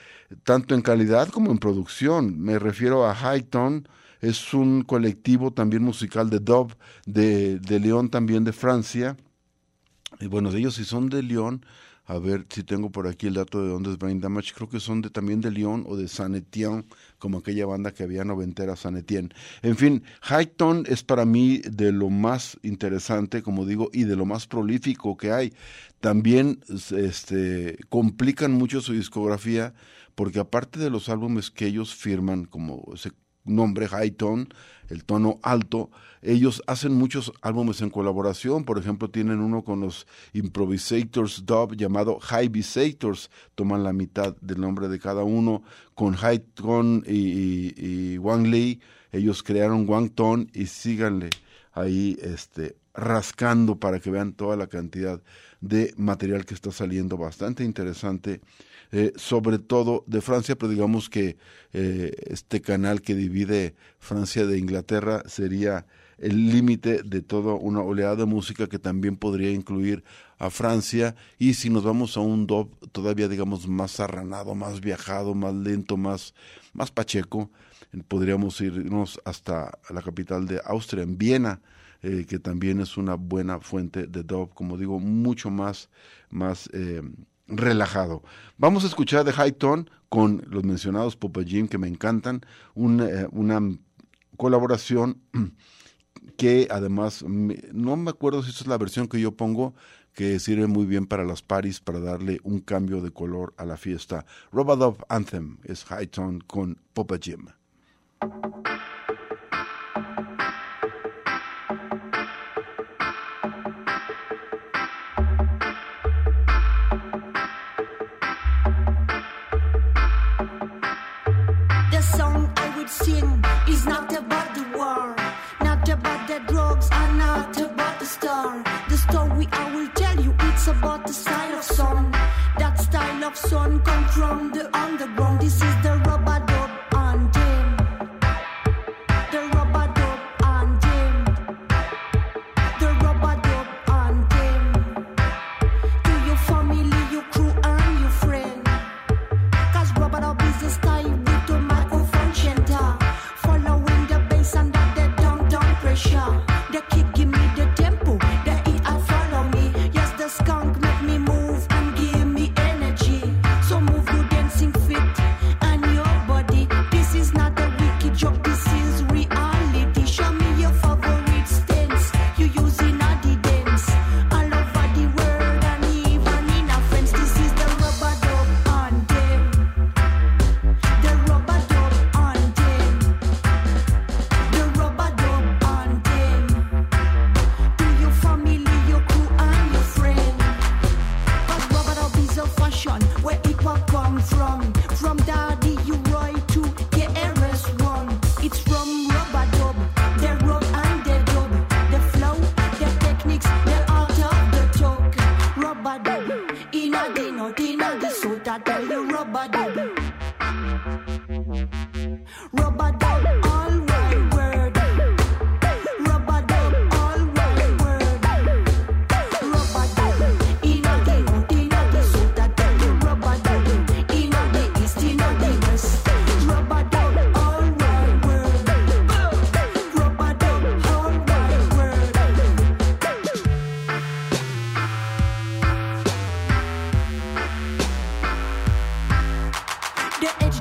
tanto 0.44 0.76
en 0.76 0.82
calidad 0.82 1.30
como 1.30 1.52
en 1.52 1.58
producción. 1.58 2.40
Me 2.40 2.60
refiero 2.60 3.08
a 3.08 3.16
Highton, 3.16 3.88
es 4.22 4.54
un 4.54 4.84
colectivo 4.84 5.52
también 5.52 5.84
musical 5.84 6.30
de 6.30 6.40
dub 6.40 6.76
de, 7.06 7.60
de 7.60 7.80
León, 7.80 8.10
también 8.10 8.44
de 8.44 8.54
Francia. 8.54 9.18
Y 10.20 10.28
bueno, 10.28 10.52
ellos 10.52 10.76
si 10.76 10.86
son 10.86 11.10
de 11.10 11.22
León, 11.22 11.64
a 12.08 12.20
ver 12.20 12.46
si 12.50 12.64
tengo 12.64 12.90
por 12.90 13.06
aquí 13.06 13.28
el 13.28 13.34
dato 13.34 13.62
de 13.62 13.70
dónde 13.70 13.92
es 13.92 13.98
Brain 13.98 14.22
Damage. 14.22 14.54
Creo 14.56 14.70
que 14.70 14.80
son 14.80 15.02
de, 15.02 15.10
también 15.10 15.42
de 15.42 15.52
Lyon 15.52 15.84
o 15.88 15.98
de 15.98 16.08
San 16.08 16.36
Etienne, 16.36 16.86
como 17.20 17.40
aquella 17.40 17.66
banda 17.66 17.92
que 17.92 18.04
había 18.04 18.24
noventera 18.24 18.78
San 18.78 18.96
Etienne. 18.96 19.30
En 19.62 19.76
fin, 19.76 20.04
Highton 20.30 20.86
es 20.88 21.04
para 21.04 21.26
mí 21.26 21.58
de 21.70 21.92
lo 21.92 22.10
más 22.10 22.58
interesante, 22.64 23.44
como 23.44 23.66
digo, 23.66 23.90
y 23.92 24.06
de 24.06 24.16
lo 24.16 24.26
más 24.26 24.48
prolífico 24.48 25.18
que 25.18 25.34
hay. 25.34 25.54
También 26.00 26.62
este, 26.70 27.78
complican 27.90 28.54
mucho 28.54 28.80
su 28.80 28.94
discografía, 28.94 29.74
porque 30.16 30.40
aparte 30.40 30.80
de 30.80 30.90
los 30.90 31.10
álbumes 31.10 31.52
que 31.52 31.68
ellos 31.68 31.94
firman, 31.94 32.46
como 32.46 32.86
ese 32.94 33.12
nombre 33.48 33.88
Highton, 33.88 34.50
el 34.90 35.04
tono 35.04 35.40
alto, 35.44 35.90
ellos 36.22 36.64
hacen 36.68 36.94
muchos 36.94 37.32
álbumes 37.42 37.82
en 37.82 37.90
colaboración, 37.90 38.64
por 38.64 38.78
ejemplo, 38.78 39.10
tienen 39.10 39.40
uno 39.40 39.64
con 39.64 39.82
los 39.82 40.08
Improvisators 40.34 41.46
Dub 41.46 41.76
llamado 41.76 42.20
Visators, 42.50 43.30
toman 43.56 43.84
la 43.84 43.94
mitad 43.94 44.36
del 44.42 44.60
nombre 44.60 44.88
de 44.88 45.00
cada 45.00 45.24
uno, 45.24 45.64
con 45.94 46.16
Highton 46.16 47.04
y, 47.08 47.74
y, 47.78 48.18
Wang 48.18 48.48
Lee, 48.48 48.80
ellos 49.12 49.44
crearon 49.44 49.88
Wang 49.88 50.12
Ton 50.12 50.50
y 50.54 50.66
síganle 50.66 51.30
ahí 51.74 52.18
este 52.22 52.76
rascando 52.94 53.80
para 53.80 54.00
que 54.00 54.10
vean 54.10 54.34
toda 54.34 54.58
la 54.58 54.68
cantidad 54.68 55.22
de 55.62 55.94
material 55.98 56.46
que 56.46 56.56
está 56.56 56.72
saliendo 56.72 57.16
bastante 57.16 57.64
interesante 57.64 58.42
eh, 58.92 59.12
sobre 59.16 59.60
todo 59.60 60.04
de 60.08 60.22
Francia, 60.22 60.56
pero 60.58 60.72
digamos 60.72 61.10
que 61.10 61.38
eh, 61.74 62.12
este 62.28 62.62
canal 62.62 63.02
que 63.02 63.16
divide 63.16 63.76
Francia 64.00 64.46
de 64.46 64.58
Inglaterra 64.58 65.24
sería 65.28 65.86
el 66.18 66.50
límite 66.52 67.04
de 67.04 67.22
toda 67.22 67.54
una 67.54 67.82
oleada 67.82 68.16
de 68.16 68.26
música 68.26 68.68
que 68.68 68.80
también 68.80 69.18
podría 69.18 69.52
incluir 69.52 70.04
a 70.40 70.50
Francia. 70.50 71.16
Y 71.38 71.56
si 71.56 71.70
nos 71.70 71.84
vamos 71.84 72.18
a 72.18 72.22
un 72.22 72.48
dub 72.48 72.76
todavía 72.92 73.28
digamos 73.28 73.68
más 73.68 74.00
arranado, 74.00 74.56
más 74.56 74.80
viajado, 74.80 75.36
más 75.36 75.54
lento, 75.54 75.98
más, 75.98 76.34
más 76.74 76.90
pacheco, 76.90 77.52
podríamos 78.08 78.62
irnos 78.62 79.20
hasta 79.26 79.78
la 79.90 80.02
capital 80.02 80.48
de 80.48 80.62
Austria, 80.64 81.04
en 81.04 81.18
Viena, 81.18 81.62
eh, 82.02 82.26
que 82.28 82.40
también 82.40 82.80
es 82.80 82.96
una 82.98 83.16
buena 83.16 83.60
fuente 83.60 84.08
de 84.08 84.24
dub, 84.24 84.54
como 84.54 84.78
digo, 84.78 85.00
mucho 85.00 85.50
más, 85.50 85.90
más 86.30 86.70
relajado. 87.48 88.24
Vamos 88.58 88.84
a 88.84 88.88
escuchar 88.88 89.24
de 89.24 89.34
High 89.34 89.54
Tone 89.54 89.86
con 90.10 90.44
los 90.48 90.64
mencionados 90.64 91.16
Popa 91.16 91.44
Jim 91.44 91.68
que 91.68 91.78
me 91.78 91.88
encantan, 91.88 92.42
eh, 92.76 93.28
una, 93.32 93.62
colaboración 94.38 95.22
que 96.38 96.68
además 96.70 97.24
no 97.24 97.96
me 97.96 98.12
acuerdo 98.12 98.44
si 98.44 98.52
esta 98.52 98.64
es 98.64 98.68
la 98.68 98.78
versión 98.78 99.08
que 99.08 99.20
yo 99.20 99.32
pongo 99.32 99.74
que 100.14 100.40
sirve 100.40 100.68
muy 100.68 100.86
bien 100.86 101.06
para 101.06 101.24
las 101.24 101.42
paris 101.42 101.80
para 101.80 102.00
darle 102.00 102.40
un 102.44 102.60
cambio 102.60 103.02
de 103.02 103.12
color 103.12 103.54
a 103.58 103.66
la 103.66 103.78
fiesta. 103.78 104.26
Robadov 104.52 104.98
Anthem 105.10 105.58
es 105.64 105.86
High 105.86 106.08
Tone 106.08 106.40
con 106.48 106.80
Popa 106.94 107.18
Jim. 107.22 107.48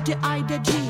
the 0.07 0.17
I, 0.25 0.41
the 0.43 0.57
G. 0.59 0.86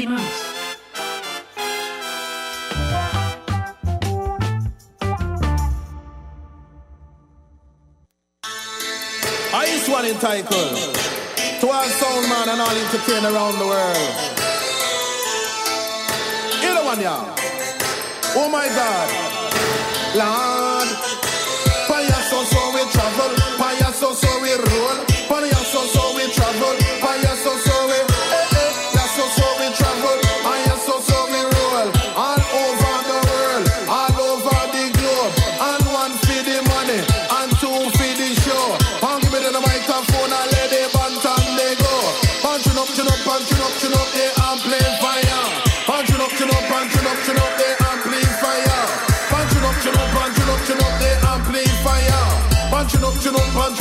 Continuamos. 0.00 0.32
I 9.52 9.64
is 9.68 9.88
one 9.90 10.06
entitled 10.06 10.96
to 11.60 11.66
all 11.68 11.84
sound 11.84 12.28
man 12.30 12.48
and 12.48 12.60
all 12.62 12.70
entertain 12.70 13.24
around 13.28 13.58
the 13.58 13.66
world. 13.66 14.14
You 16.62 16.72
know 16.72 16.84
one, 16.84 17.00
yeah. 17.00 17.36
Oh 18.40 18.48
my 18.48 18.68
God, 18.72 19.08
Lord, 20.16 20.88
fire 21.88 22.22
so 22.30 22.42
so 22.44 22.72
we 22.72 22.88
travel, 22.88 23.36
fire 23.58 23.92
so 23.92 24.14
so 24.14 24.40
we 24.40 24.52
roll, 24.54 24.96
fire 25.28 25.64
so 25.68 25.84
so 25.84 26.16
we 26.16 26.32
travel, 26.32 26.74
fire 27.04 27.36
so 27.36 27.54
so 27.58 27.86
we. 27.88 28.09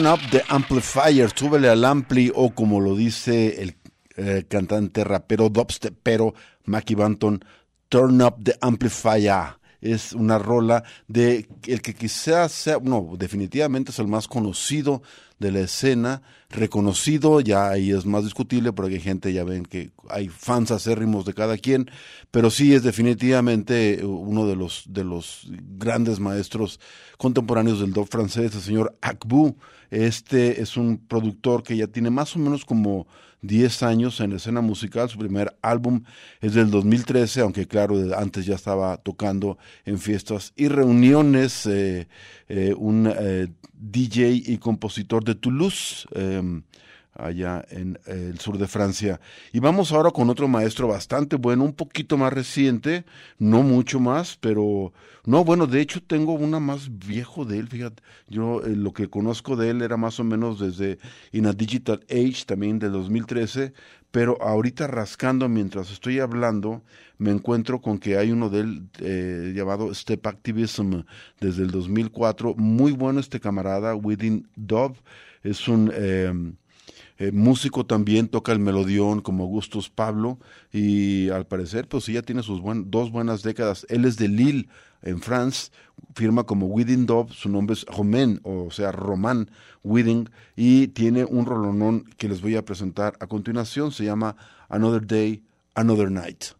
Turn 0.00 0.14
up 0.14 0.30
the 0.30 0.42
amplifier, 0.48 1.28
súbele 1.28 1.68
al 1.68 1.84
ampli 1.84 2.32
o 2.34 2.54
como 2.54 2.80
lo 2.80 2.96
dice 2.96 3.60
el 3.60 3.74
eh, 4.16 4.46
cantante 4.48 5.04
rapero 5.04 5.50
dubstepero 5.50 6.32
Mackie 6.64 6.94
Banton, 6.94 7.44
Turn 7.90 8.22
up 8.22 8.42
the 8.42 8.56
amplifier. 8.62 9.58
Es 9.82 10.14
una 10.14 10.38
rola 10.38 10.84
de 11.06 11.46
el 11.66 11.82
que 11.82 11.92
quizás 11.92 12.50
sea, 12.50 12.78
no, 12.82 13.10
definitivamente 13.18 13.90
es 13.90 13.98
el 13.98 14.06
más 14.06 14.26
conocido 14.26 15.02
de 15.38 15.52
la 15.52 15.60
escena, 15.60 16.22
reconocido, 16.48 17.42
ya 17.42 17.68
ahí 17.68 17.90
es 17.90 18.06
más 18.06 18.24
discutible 18.24 18.72
porque 18.72 18.94
hay 18.94 19.00
gente, 19.02 19.34
ya 19.34 19.44
ven 19.44 19.66
que 19.66 19.90
hay 20.08 20.28
fans 20.28 20.70
acérrimos 20.70 21.26
de 21.26 21.34
cada 21.34 21.58
quien, 21.58 21.90
pero 22.30 22.50
sí 22.50 22.74
es 22.74 22.82
definitivamente 22.82 24.02
uno 24.02 24.46
de 24.46 24.56
los, 24.56 24.84
de 24.86 25.04
los 25.04 25.46
grandes 25.76 26.20
maestros 26.20 26.80
contemporáneos 27.18 27.80
del 27.80 27.92
dub 27.92 28.08
francés, 28.08 28.54
el 28.54 28.62
señor 28.62 28.96
Akbu. 29.02 29.56
Este 29.90 30.60
es 30.60 30.76
un 30.76 30.98
productor 30.98 31.62
que 31.62 31.76
ya 31.76 31.86
tiene 31.86 32.10
más 32.10 32.36
o 32.36 32.38
menos 32.38 32.64
como 32.64 33.06
10 33.42 33.82
años 33.82 34.20
en 34.20 34.30
la 34.30 34.36
escena 34.36 34.60
musical. 34.60 35.08
Su 35.08 35.18
primer 35.18 35.56
álbum 35.62 36.02
es 36.40 36.54
del 36.54 36.70
2013, 36.70 37.40
aunque 37.40 37.66
claro, 37.66 37.96
antes 38.16 38.46
ya 38.46 38.54
estaba 38.54 38.96
tocando 38.98 39.58
en 39.84 39.98
fiestas 39.98 40.52
y 40.56 40.68
reuniones. 40.68 41.66
Eh, 41.66 42.08
eh, 42.48 42.74
un 42.76 43.12
eh, 43.12 43.48
DJ 43.72 44.30
y 44.46 44.58
compositor 44.58 45.24
de 45.24 45.34
Toulouse. 45.34 46.06
Allá 47.14 47.64
en 47.70 47.98
eh, 48.06 48.30
el 48.32 48.38
sur 48.38 48.58
de 48.58 48.66
Francia. 48.66 49.20
Y 49.52 49.60
vamos 49.60 49.92
ahora 49.92 50.10
con 50.10 50.30
otro 50.30 50.48
maestro 50.48 50.88
bastante 50.88 51.36
bueno, 51.36 51.64
un 51.64 51.72
poquito 51.72 52.16
más 52.16 52.32
reciente, 52.32 53.04
no 53.38 53.62
mucho 53.62 54.00
más, 54.00 54.36
pero 54.40 54.92
no, 55.24 55.44
bueno, 55.44 55.66
de 55.66 55.80
hecho 55.80 56.02
tengo 56.02 56.32
una 56.32 56.60
más 56.60 56.98
viejo 56.98 57.44
de 57.44 57.58
él, 57.58 57.68
fíjate, 57.68 58.02
yo 58.28 58.62
eh, 58.62 58.74
lo 58.74 58.92
que 58.92 59.08
conozco 59.10 59.56
de 59.56 59.70
él 59.70 59.82
era 59.82 59.96
más 59.96 60.18
o 60.20 60.24
menos 60.24 60.58
desde 60.60 60.98
In 61.32 61.46
a 61.46 61.52
Digital 61.52 62.00
Age, 62.08 62.44
también 62.46 62.78
del 62.78 62.92
2013, 62.92 63.72
pero 64.10 64.40
ahorita 64.42 64.86
rascando 64.86 65.48
mientras 65.48 65.92
estoy 65.92 66.20
hablando, 66.20 66.82
me 67.18 67.30
encuentro 67.30 67.80
con 67.80 67.98
que 67.98 68.16
hay 68.16 68.32
uno 68.32 68.48
de 68.48 68.60
él 68.60 68.88
eh, 68.98 69.52
llamado 69.54 69.94
Step 69.94 70.26
Activism 70.26 71.02
desde 71.38 71.62
el 71.62 71.70
2004, 71.70 72.54
muy 72.56 72.92
bueno 72.92 73.20
este 73.20 73.40
camarada, 73.40 73.94
Within 73.94 74.48
Dove, 74.56 74.96
es 75.42 75.68
un... 75.68 75.92
em, 75.94 76.54
eh, 77.20 77.30
músico 77.32 77.86
también, 77.86 78.26
toca 78.28 78.50
el 78.50 78.58
melodión 78.58 79.20
como 79.20 79.44
Augustus 79.44 79.88
Pablo 79.90 80.38
y 80.72 81.28
al 81.28 81.46
parecer 81.46 81.86
pues 81.86 82.06
ya 82.06 82.22
tiene 82.22 82.42
sus 82.42 82.60
buen- 82.60 82.90
dos 82.90 83.12
buenas 83.12 83.42
décadas. 83.44 83.86
Él 83.88 84.04
es 84.04 84.16
de 84.16 84.26
Lille, 84.28 84.68
en 85.02 85.20
France, 85.20 85.70
firma 86.14 86.42
como 86.44 86.66
Within 86.66 87.06
Dove, 87.06 87.32
su 87.32 87.48
nombre 87.48 87.74
es 87.74 87.84
Romain, 87.86 88.40
o 88.42 88.70
sea, 88.70 88.90
Román 88.90 89.50
Within, 89.84 90.28
y 90.56 90.88
tiene 90.88 91.24
un 91.24 91.46
rolonón 91.46 92.04
que 92.18 92.28
les 92.28 92.42
voy 92.42 92.56
a 92.56 92.64
presentar 92.64 93.16
a 93.20 93.26
continuación, 93.26 93.92
se 93.92 94.04
llama 94.04 94.36
Another 94.68 95.06
Day, 95.06 95.42
Another 95.74 96.10
Night. 96.10 96.59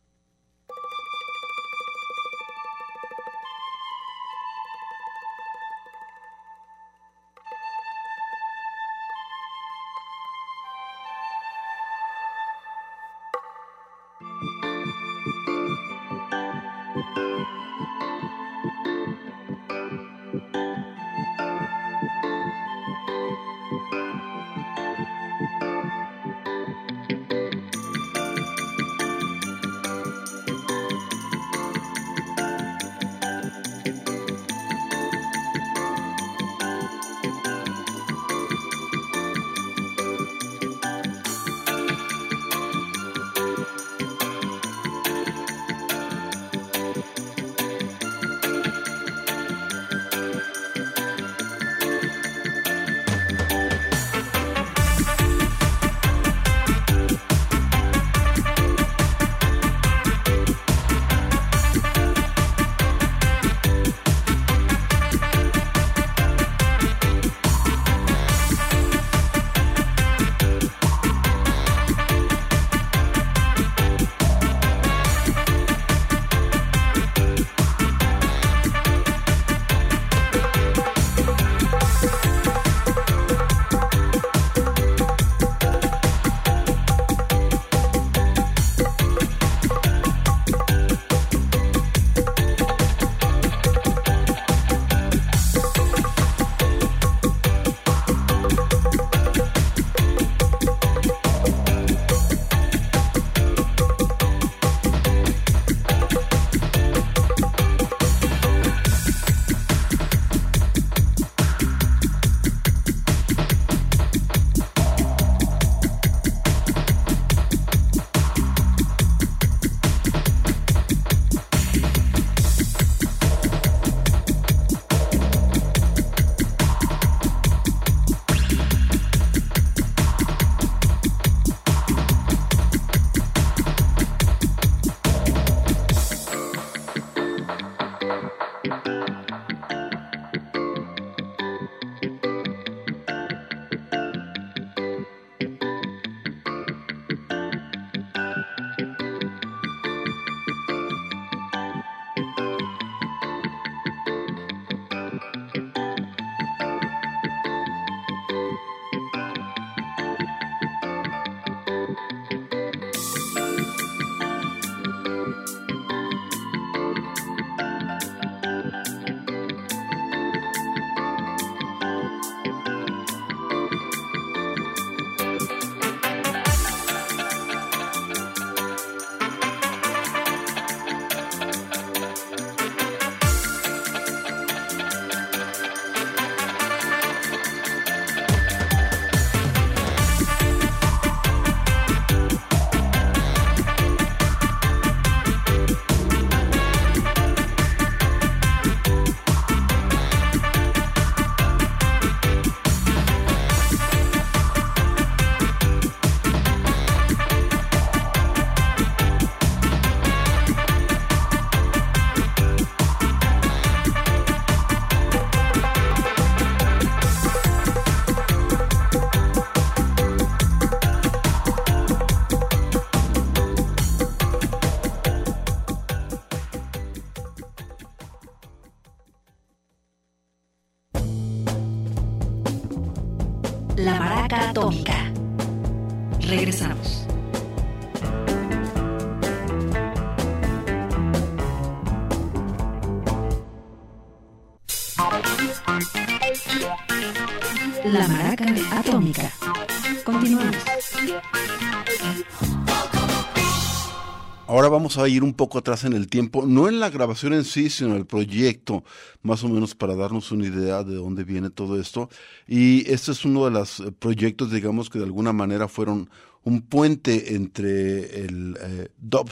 Vamos 254.91 255.05
a 255.05 255.09
ir 255.09 255.23
un 255.23 255.35
poco 255.35 255.59
atrás 255.59 255.85
en 255.85 255.93
el 255.93 256.09
tiempo, 256.09 256.45
no 256.47 256.69
en 256.69 256.81
la 256.81 256.91
grabación 256.91 257.33
en 257.33 257.45
sí, 257.45 257.71
sino 257.71 257.95
el 257.95 258.07
proyecto, 258.07 258.83
más 259.23 259.45
o 259.45 259.49
menos 259.49 259.77
para 259.77 259.95
darnos 259.95 260.33
una 260.33 260.47
idea 260.47 260.83
de 260.83 260.97
dónde 260.97 261.23
viene 261.23 261.49
todo 261.49 261.81
esto. 261.81 262.09
Y 262.49 262.91
este 262.91 263.13
es 263.13 263.25
uno 263.25 263.45
de 263.45 263.53
los 263.53 263.79
eh, 263.79 263.93
proyectos, 263.93 264.51
digamos, 264.51 264.91
que 264.91 264.99
de 264.99 265.05
alguna 265.05 265.33
manera 265.33 265.69
fueron 265.69 266.11
un 266.43 266.63
puente 266.63 267.37
entre 267.37 268.25
el 268.25 268.59
eh, 268.61 268.89
dub 268.99 269.31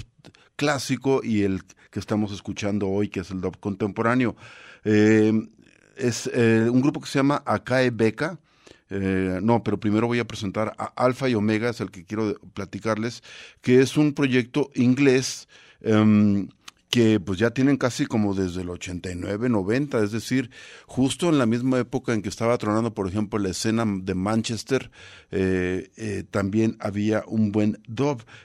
clásico 0.55 1.23
y 1.25 1.43
el 1.43 1.65
que 1.91 1.99
estamos 1.99 2.31
escuchando 2.31 2.87
hoy, 2.87 3.09
que 3.09 3.21
es 3.21 3.31
el 3.33 3.41
dub 3.41 3.59
contemporáneo. 3.59 4.37
Eh, 4.85 5.33
es 5.97 6.31
un 6.33 6.81
grupo 6.81 7.01
que 7.01 7.09
se 7.09 7.19
llama 7.19 7.43
Akae 7.45 7.91
Beka. 7.91 8.39
Eh, 8.91 9.41
no, 9.43 9.63
pero 9.63 9.79
primero 9.79 10.07
voy 10.07 10.19
a 10.19 10.27
presentar 10.27 10.75
a 10.79 10.85
Alfa 10.97 11.29
y 11.29 11.35
Omega, 11.35 11.71
es 11.71 11.81
el 11.81 11.91
que 11.91 12.05
quiero 12.05 12.35
platicarles, 12.55 13.23
que 13.61 13.81
es 13.81 13.97
un 13.97 14.15
proyecto 14.15 14.71
inglés 14.75 15.49
em, 15.81 16.49
que 16.91 17.21
pues 17.21 17.39
ya 17.39 17.51
tienen 17.51 17.77
casi 17.77 18.07
como 18.07 18.35
desde 18.35 18.63
el 18.63 18.71
89, 18.71 19.49
90, 19.49 20.03
es 20.03 20.11
decir, 20.11 20.51
justo 20.87 21.29
en 21.29 21.39
la 21.39 21.47
misma 21.47 21.79
época 21.79 22.15
en 22.15 22.23
que 22.23 22.29
estaba 22.29 22.57
tronando, 22.57 22.95
por 22.95 23.07
ejemplo, 23.09 23.39
la 23.39 23.51
escena 23.51 23.85
de 23.87 24.15
Manchester, 24.15 24.91
eh, 25.31 25.91
eh, 25.97 26.25
también 26.31 26.77
había 26.81 27.25
un 27.27 27.53
buen 27.53 27.79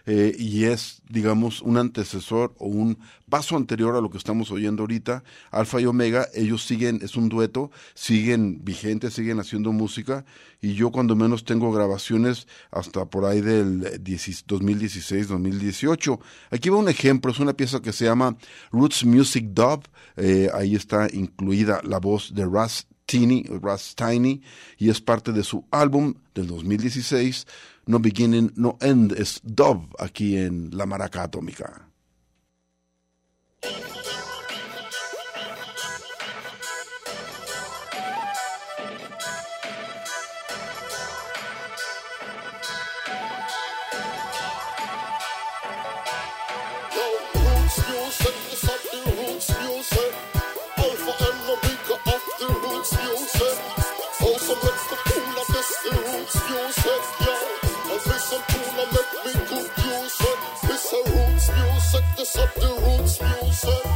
eh, 0.05 0.35
y 0.37 0.65
es, 0.65 1.01
digamos, 1.09 1.61
un 1.61 1.77
antecesor 1.77 2.53
o 2.57 2.67
un 2.67 2.99
paso 3.33 3.57
anterior 3.57 3.95
a 3.95 3.99
lo 3.99 4.11
que 4.11 4.19
estamos 4.19 4.51
oyendo 4.51 4.83
ahorita. 4.83 5.23
Alfa 5.49 5.81
y 5.81 5.87
Omega, 5.87 6.27
ellos 6.35 6.63
siguen, 6.67 6.99
es 7.01 7.15
un 7.15 7.29
dueto, 7.29 7.71
siguen 7.95 8.63
vigentes, 8.63 9.15
siguen 9.15 9.39
haciendo 9.39 9.71
música 9.71 10.23
y 10.61 10.75
yo 10.75 10.91
cuando 10.91 11.15
menos 11.15 11.43
tengo 11.43 11.71
grabaciones 11.71 12.47
hasta 12.69 13.05
por 13.05 13.25
ahí 13.25 13.41
del 13.41 13.81
2016, 14.45 15.29
2018. 15.29 16.19
Aquí 16.51 16.69
va 16.69 16.77
un 16.77 16.89
ejemplo, 16.89 17.31
es 17.31 17.39
una 17.39 17.53
pieza 17.53 17.81
que 17.81 17.91
se 17.91 18.05
llama 18.05 18.37
Roots 18.71 19.03
Music 19.03 19.45
Dub, 19.47 19.81
eh, 20.15 20.51
ahí 20.53 20.75
está 20.75 21.07
incluida 21.11 21.81
la 21.83 21.97
voz 21.97 22.35
de 22.35 22.45
Russ 22.45 22.85
Tiny, 23.07 23.45
Russ 23.49 23.95
Tiny, 23.95 24.43
y 24.77 24.91
es 24.91 25.01
parte 25.01 25.31
de 25.31 25.43
su 25.43 25.65
álbum 25.71 26.13
del 26.35 26.45
2016, 26.45 27.47
No 27.87 27.97
Beginning, 27.97 28.53
No 28.55 28.77
End, 28.79 29.13
es 29.13 29.41
Dub 29.41 29.87
aquí 29.97 30.37
en 30.37 30.69
La 30.77 30.85
Maraca 30.85 31.23
Atómica. 31.23 31.92
Roots 61.03 61.49
music, 61.49 62.03
this 62.17 62.35
of 62.35 62.53
the 62.55 62.72
roots 63.65 63.92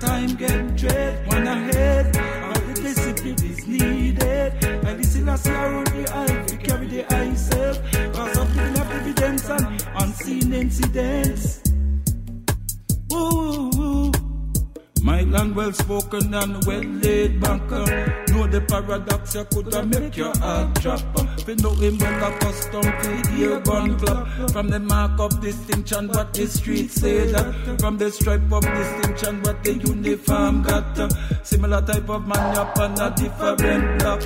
time 0.00 0.34
get 0.34 0.76
dread. 0.76 1.26
One 1.26 1.46
ahead, 1.46 2.16
all 2.16 2.52
the 2.52 2.74
discipline 2.82 3.44
is 3.44 3.66
needed. 3.66 4.64
And 4.64 4.98
this 4.98 5.16
is 5.16 5.22
a 5.22 5.50
around 5.50 5.86
the 5.88 6.12
eye, 6.14 6.46
we 6.50 6.56
carry 6.56 6.86
the 6.86 7.14
eye 7.14 7.34
self. 7.34 7.76
Cause 8.14 8.36
of 8.38 8.54
the 8.54 8.80
of 8.80 8.90
evidence 8.92 9.48
and 9.48 9.84
unseen 9.96 10.52
incidents. 10.52 11.62
Ooh. 13.12 14.12
My 15.02 15.22
land 15.22 15.54
well 15.56 15.72
spoken 15.72 16.34
and 16.34 16.64
well 16.66 16.82
laid 16.82 17.40
back. 17.40 17.72
uh. 17.72 17.84
Know 18.32 18.46
the 18.46 18.60
paradox 18.68 19.34
you 19.34 19.44
could 19.44 19.72
have 19.74 19.88
make 19.88 20.16
your 20.16 20.36
heart 20.38 20.74
drop. 20.80 21.27
Fi 21.48 21.54
know 21.62 21.74
him 21.76 21.96
well 21.96 22.30
accustomed 22.30 22.94
to 23.02 23.32
hear 23.32 23.58
gun 23.60 23.98
clap. 23.98 24.50
From 24.50 24.68
the 24.68 24.80
mark 24.80 25.18
of 25.18 25.40
distinction, 25.40 26.08
what 26.08 26.34
the 26.34 26.46
streets 26.46 27.00
say 27.00 27.32
that. 27.32 27.80
From 27.80 27.96
the 27.96 28.10
stripe 28.10 28.52
of 28.52 28.62
distinction, 28.62 29.40
what 29.40 29.64
the 29.64 29.72
uniform 29.72 30.62
got. 30.62 31.10
Similar 31.42 31.80
type 31.80 32.10
of 32.10 32.28
man 32.28 32.54
up 32.58 32.78
on 32.78 33.00
a 33.00 33.14
different 33.16 33.98
block. 33.98 34.20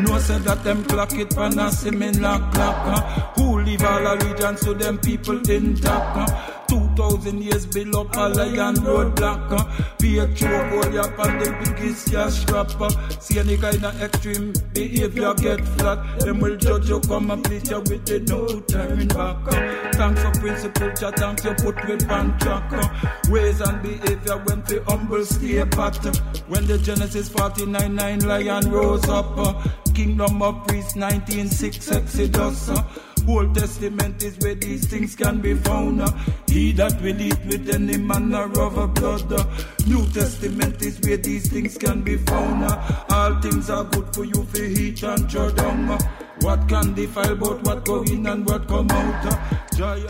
No 0.00 0.18
say 0.18 0.38
that 0.38 0.64
them 0.64 0.82
clock 0.84 1.12
it 1.12 1.36
on 1.36 1.58
a 1.58 1.70
similar 1.70 2.38
clock. 2.52 3.36
Who 3.36 3.60
leave 3.60 3.82
all 3.82 4.06
our 4.06 4.16
allegiance 4.16 4.64
to 4.64 4.72
them 4.72 4.96
people 4.96 5.42
uh. 5.84 6.61
2,000 6.96 7.42
years 7.42 7.66
below 7.66 8.04
lion 8.14 8.74
roadblock. 8.76 9.52
Uh. 9.52 9.84
Be 9.98 10.18
a 10.18 10.26
hold 10.26 10.94
up 10.96 11.18
on 11.18 11.38
the 11.38 11.50
biggest 11.64 12.12
cash 12.12 12.44
rapper. 12.50 12.88
See 13.20 13.38
any 13.38 13.56
kind 13.56 13.84
of 13.84 14.02
extreme 14.02 14.52
behavior 14.72 15.34
get 15.34 15.60
flat. 15.76 16.20
Them 16.20 16.40
will 16.40 16.56
judge 16.56 16.88
you, 16.88 17.00
come 17.00 17.30
and 17.30 17.44
please 17.44 17.70
you 17.70 17.80
with 17.80 18.04
the 18.04 18.20
no 18.20 18.60
turning 18.60 19.08
back. 19.08 19.36
Uh. 19.46 19.92
Thanks 19.92 20.22
for 20.22 20.30
principle, 20.40 20.90
chat, 20.92 21.18
thanks 21.18 21.44
you 21.44 21.54
put 21.54 21.76
with 21.88 22.10
on 22.10 22.38
track. 22.38 22.72
Uh. 22.72 22.88
Ways 23.30 23.60
and 23.60 23.82
behavior 23.82 24.36
when 24.44 24.62
the 24.62 24.82
humble 24.86 25.24
stay 25.24 25.64
pat. 25.64 26.04
Uh. 26.04 26.12
When 26.48 26.66
the 26.66 26.78
Genesis 26.78 27.28
49 27.28 27.94
9 27.94 28.20
lion 28.20 28.70
rose 28.70 29.08
up. 29.08 29.38
Uh. 29.38 29.62
Kingdom 29.94 30.40
of 30.40 30.66
Priests 30.66 30.94
196 30.94 31.92
Exodus. 31.92 32.68
Uh. 32.70 32.82
Old 33.28 33.54
Testament 33.54 34.22
is 34.22 34.38
where 34.38 34.54
these 34.54 34.86
things 34.86 35.14
can 35.14 35.40
be 35.40 35.54
found. 35.54 36.02
uh. 36.02 36.10
He 36.48 36.72
that 36.72 37.00
will 37.02 37.20
eat 37.20 37.38
with 37.46 37.68
any 37.72 37.96
manner 37.98 38.50
of 38.60 38.76
a 38.78 38.86
blood. 38.86 39.32
uh. 39.32 39.44
New 39.86 40.06
Testament 40.12 40.82
is 40.82 41.00
where 41.00 41.16
these 41.16 41.48
things 41.48 41.76
can 41.78 42.02
be 42.02 42.16
found. 42.18 42.64
uh. 42.64 43.04
All 43.10 43.40
things 43.40 43.70
are 43.70 43.84
good 43.84 44.14
for 44.14 44.24
you 44.24 44.44
for 44.44 44.62
heat 44.62 45.02
and 45.02 45.34
uh. 45.34 45.98
What 46.40 46.68
can 46.68 46.94
defile 46.94 47.36
but 47.36 47.62
what 47.62 47.84
go 47.84 48.02
in 48.02 48.26
and 48.26 48.44
what 48.44 48.66
come 48.66 48.90
out. 48.90 49.38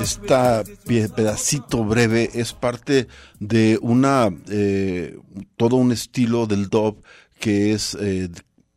Esta 0.00 0.64
pedacito 0.86 1.84
breve 1.84 2.30
es 2.34 2.52
parte 2.52 3.06
de 3.38 3.78
una 3.82 4.28
eh, 4.50 5.16
todo 5.56 5.76
un 5.76 5.92
estilo 5.92 6.46
del 6.46 6.68
dub 6.68 7.02
que 7.38 7.72
es 7.72 7.94
eh, 8.00 8.28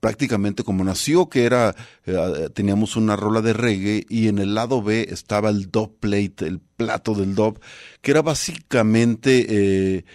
prácticamente 0.05 0.63
como 0.63 0.83
nació, 0.83 1.29
que 1.29 1.45
era 1.45 1.75
eh, 2.05 2.49
teníamos 2.53 2.95
una 2.95 3.15
rola 3.15 3.41
de 3.41 3.53
reggae 3.53 4.05
y 4.07 4.27
en 4.27 4.37
el 4.37 4.53
lado 4.53 4.83
B 4.83 5.07
estaba 5.09 5.49
el 5.49 5.71
dub 5.71 5.97
plate, 5.99 6.45
el 6.45 6.59
plato 6.59 7.15
del 7.15 7.33
dub, 7.33 7.59
que 8.01 8.11
era 8.11 8.21
básicamente 8.21 9.47
eh, 9.49 10.05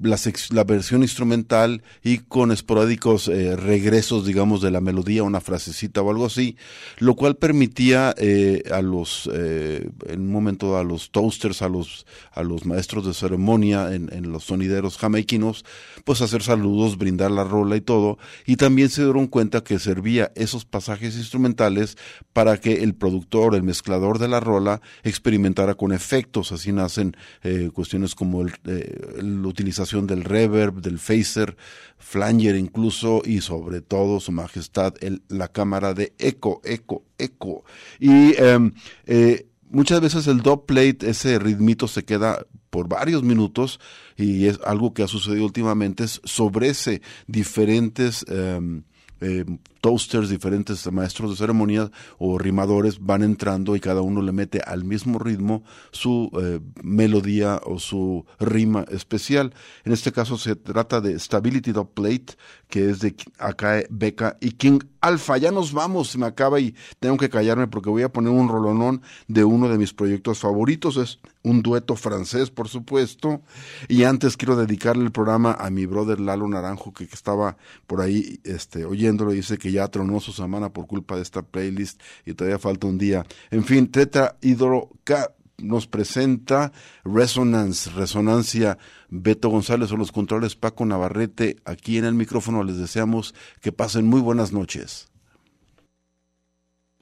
la, 0.00 0.64
versión 0.64 1.02
instrumental 1.02 1.82
y 2.02 2.18
con 2.18 2.50
esporádicos 2.50 3.28
eh, 3.28 3.56
regresos, 3.56 4.26
digamos, 4.26 4.60
de 4.60 4.70
la 4.70 4.80
melodía, 4.80 5.22
una 5.22 5.40
frasecita 5.40 6.02
o 6.02 6.10
algo 6.10 6.26
así, 6.26 6.56
lo 6.98 7.14
cual 7.14 7.36
permitía 7.36 8.14
eh, 8.18 8.64
a 8.72 8.82
los, 8.82 9.28
eh, 9.32 9.88
en 10.06 10.20
un 10.20 10.32
momento 10.32 10.76
a 10.76 10.84
los 10.84 11.10
toasters, 11.10 11.62
a 11.62 11.68
los, 11.68 12.06
a 12.32 12.42
los 12.42 12.66
maestros 12.66 13.06
de 13.06 13.14
ceremonia 13.14 13.94
en, 13.94 14.32
los 14.32 14.44
sonideros 14.44 14.96
jamaiquinos, 14.96 15.64
pues 16.04 16.22
hacer 16.22 16.42
saludos, 16.42 16.96
brindar 16.96 17.30
la 17.30 17.44
rola 17.44 17.76
y 17.76 17.80
todo, 17.80 18.18
y 18.46 18.56
también 18.56 18.88
se 18.88 19.04
dieron 19.04 19.26
cuenta 19.26 19.62
que 19.62 19.78
servía 19.78 20.32
esos 20.34 20.64
pasajes 20.64 21.16
instrumentales 21.16 21.96
para 22.32 22.58
que 22.58 22.82
el 22.82 22.94
productor, 22.94 23.54
el 23.54 23.62
mezclador 23.62 24.18
de 24.18 24.28
la 24.28 24.40
rola, 24.40 24.80
experimentara 25.02 25.74
con 25.74 25.92
efectos, 25.92 26.52
así 26.52 26.72
nacen 26.72 27.16
eh, 27.42 27.70
cuestiones 27.72 28.14
como 28.14 28.42
el, 28.42 28.52
la 28.64 29.48
utilización 29.48 29.83
del 29.92 30.24
reverb, 30.24 30.80
del 30.80 30.98
phaser, 30.98 31.56
flanger 31.98 32.56
incluso, 32.56 33.22
y 33.24 33.40
sobre 33.40 33.80
todo, 33.80 34.20
su 34.20 34.32
majestad, 34.32 34.94
el, 35.00 35.22
la 35.28 35.48
cámara 35.48 35.94
de 35.94 36.12
eco, 36.18 36.60
eco, 36.64 37.04
eco. 37.18 37.64
Y 37.98 38.34
em, 38.36 38.72
eh, 39.06 39.46
muchas 39.70 40.00
veces 40.00 40.26
el 40.26 40.40
dub 40.40 40.66
plate, 40.66 41.10
ese 41.10 41.38
ritmito 41.38 41.88
se 41.88 42.04
queda 42.04 42.46
por 42.70 42.88
varios 42.88 43.22
minutos 43.22 43.78
y 44.16 44.46
es 44.46 44.58
algo 44.64 44.94
que 44.94 45.02
ha 45.02 45.08
sucedido 45.08 45.44
últimamente, 45.44 46.04
es 46.04 46.20
sobre 46.24 46.68
ese 46.68 47.02
diferentes 47.26 48.24
em, 48.28 48.82
eh, 49.20 49.44
toasters, 49.84 50.30
diferentes 50.30 50.90
maestros 50.90 51.32
de 51.32 51.36
ceremonias 51.36 51.90
o 52.16 52.38
rimadores 52.38 52.98
van 53.00 53.22
entrando 53.22 53.76
y 53.76 53.80
cada 53.80 54.00
uno 54.00 54.22
le 54.22 54.32
mete 54.32 54.62
al 54.64 54.82
mismo 54.82 55.18
ritmo 55.18 55.62
su 55.90 56.30
eh, 56.40 56.58
melodía 56.82 57.60
o 57.66 57.78
su 57.78 58.24
rima 58.40 58.86
especial. 58.88 59.52
En 59.84 59.92
este 59.92 60.10
caso 60.10 60.38
se 60.38 60.56
trata 60.56 61.02
de 61.02 61.18
Stability 61.18 61.72
Dub 61.72 61.92
Plate, 61.92 62.38
que 62.70 62.88
es 62.88 63.00
de 63.00 63.14
Akae 63.38 63.86
Beca 63.90 64.38
y 64.40 64.52
King 64.52 64.78
Alpha. 65.02 65.36
Ya 65.36 65.50
nos 65.50 65.74
vamos, 65.74 66.08
se 66.08 66.16
me 66.16 66.24
acaba 66.24 66.58
y 66.60 66.74
tengo 66.98 67.18
que 67.18 67.28
callarme 67.28 67.66
porque 67.66 67.90
voy 67.90 68.04
a 68.04 68.08
poner 68.08 68.32
un 68.32 68.48
rolonón 68.48 69.02
de 69.28 69.44
uno 69.44 69.68
de 69.68 69.76
mis 69.76 69.92
proyectos 69.92 70.38
favoritos. 70.38 70.96
Es 70.96 71.20
un 71.42 71.60
dueto 71.60 71.94
francés, 71.94 72.50
por 72.50 72.68
supuesto. 72.68 73.42
Y 73.86 74.04
antes 74.04 74.38
quiero 74.38 74.56
dedicarle 74.56 75.04
el 75.04 75.12
programa 75.12 75.52
a 75.52 75.68
mi 75.68 75.84
brother 75.84 76.20
Lalo 76.20 76.48
Naranjo, 76.48 76.94
que, 76.94 77.06
que 77.06 77.14
estaba 77.14 77.58
por 77.86 78.00
ahí 78.00 78.40
este, 78.44 78.86
oyéndolo 78.86 79.34
y 79.34 79.36
dice 79.36 79.58
que 79.58 79.73
ya 79.74 79.88
tronó 79.88 80.20
su 80.20 80.32
semana 80.32 80.72
por 80.72 80.86
culpa 80.86 81.16
de 81.16 81.22
esta 81.22 81.42
playlist 81.42 82.00
y 82.24 82.34
todavía 82.34 82.58
falta 82.58 82.86
un 82.86 82.98
día. 82.98 83.24
En 83.50 83.64
fin, 83.64 83.90
Teta 83.90 84.36
Hidro 84.40 84.90
K 85.04 85.34
nos 85.58 85.86
presenta 85.86 86.72
Resonance, 87.04 87.90
Resonancia. 87.90 88.78
Beto 89.08 89.48
González 89.48 89.92
o 89.92 89.96
los 89.96 90.10
controles 90.10 90.56
Paco 90.56 90.84
Navarrete. 90.84 91.56
Aquí 91.64 91.98
en 91.98 92.04
el 92.04 92.14
micrófono 92.14 92.64
les 92.64 92.78
deseamos 92.78 93.34
que 93.60 93.70
pasen 93.70 94.06
muy 94.06 94.20
buenas 94.20 94.52
noches. 94.52 95.08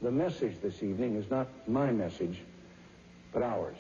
The 0.02 0.10
message 0.10 0.60
this 0.60 0.82
evening 0.82 1.16
is 1.16 1.30
not 1.30 1.46
my 1.68 1.92
message, 1.92 2.42
but 3.32 3.42
ours. 3.42 3.76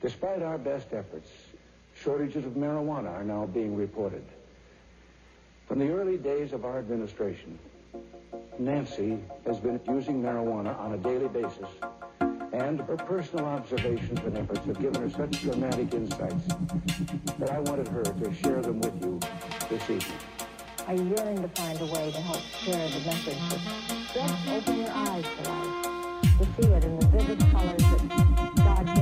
Despite 0.00 0.42
our 0.42 0.58
best 0.58 0.92
efforts, 0.92 1.28
shortages 1.94 2.44
of 2.44 2.54
marijuana 2.54 3.12
are 3.12 3.24
now 3.24 3.46
being 3.46 3.76
reported. 3.76 4.24
From 5.68 5.78
the 5.78 5.90
early 5.90 6.16
days 6.16 6.52
of 6.52 6.64
our 6.64 6.78
administration, 6.78 7.58
Nancy 8.58 9.18
has 9.46 9.58
been 9.58 9.80
using 9.88 10.22
marijuana 10.22 10.78
on 10.78 10.92
a 10.92 10.98
daily 10.98 11.28
basis, 11.28 11.68
and 12.52 12.80
her 12.80 12.96
personal 12.96 13.46
observations 13.46 14.20
and 14.20 14.36
efforts 14.36 14.64
have 14.66 14.80
given 14.80 15.02
her 15.02 15.10
such 15.10 15.42
dramatic 15.42 15.92
insights 15.94 16.46
that 17.38 17.50
I 17.50 17.60
wanted 17.60 17.88
her 17.88 18.02
to 18.02 18.34
share 18.34 18.60
them 18.60 18.80
with 18.80 19.02
you 19.02 19.18
this 19.68 19.82
evening. 19.90 20.18
You 20.90 21.04
willing 21.04 21.40
to 21.40 21.48
find 21.48 21.80
a 21.80 21.86
way 21.86 22.12
to 22.12 22.20
help 22.20 22.42
share 22.64 22.88
the 22.88 23.00
message 23.06 23.38
that 23.48 23.60
just 24.12 24.48
open 24.48 24.78
your 24.78 24.90
eyes 24.90 25.24
to 25.24 25.50
life, 25.50 26.22
to 26.22 26.62
see 26.62 26.68
it 26.68 26.84
in 26.84 26.98
the 26.98 27.06
vivid 27.06 27.40
colors 27.50 27.76
that 27.78 28.56
God 28.56 28.86
gave 28.94 29.01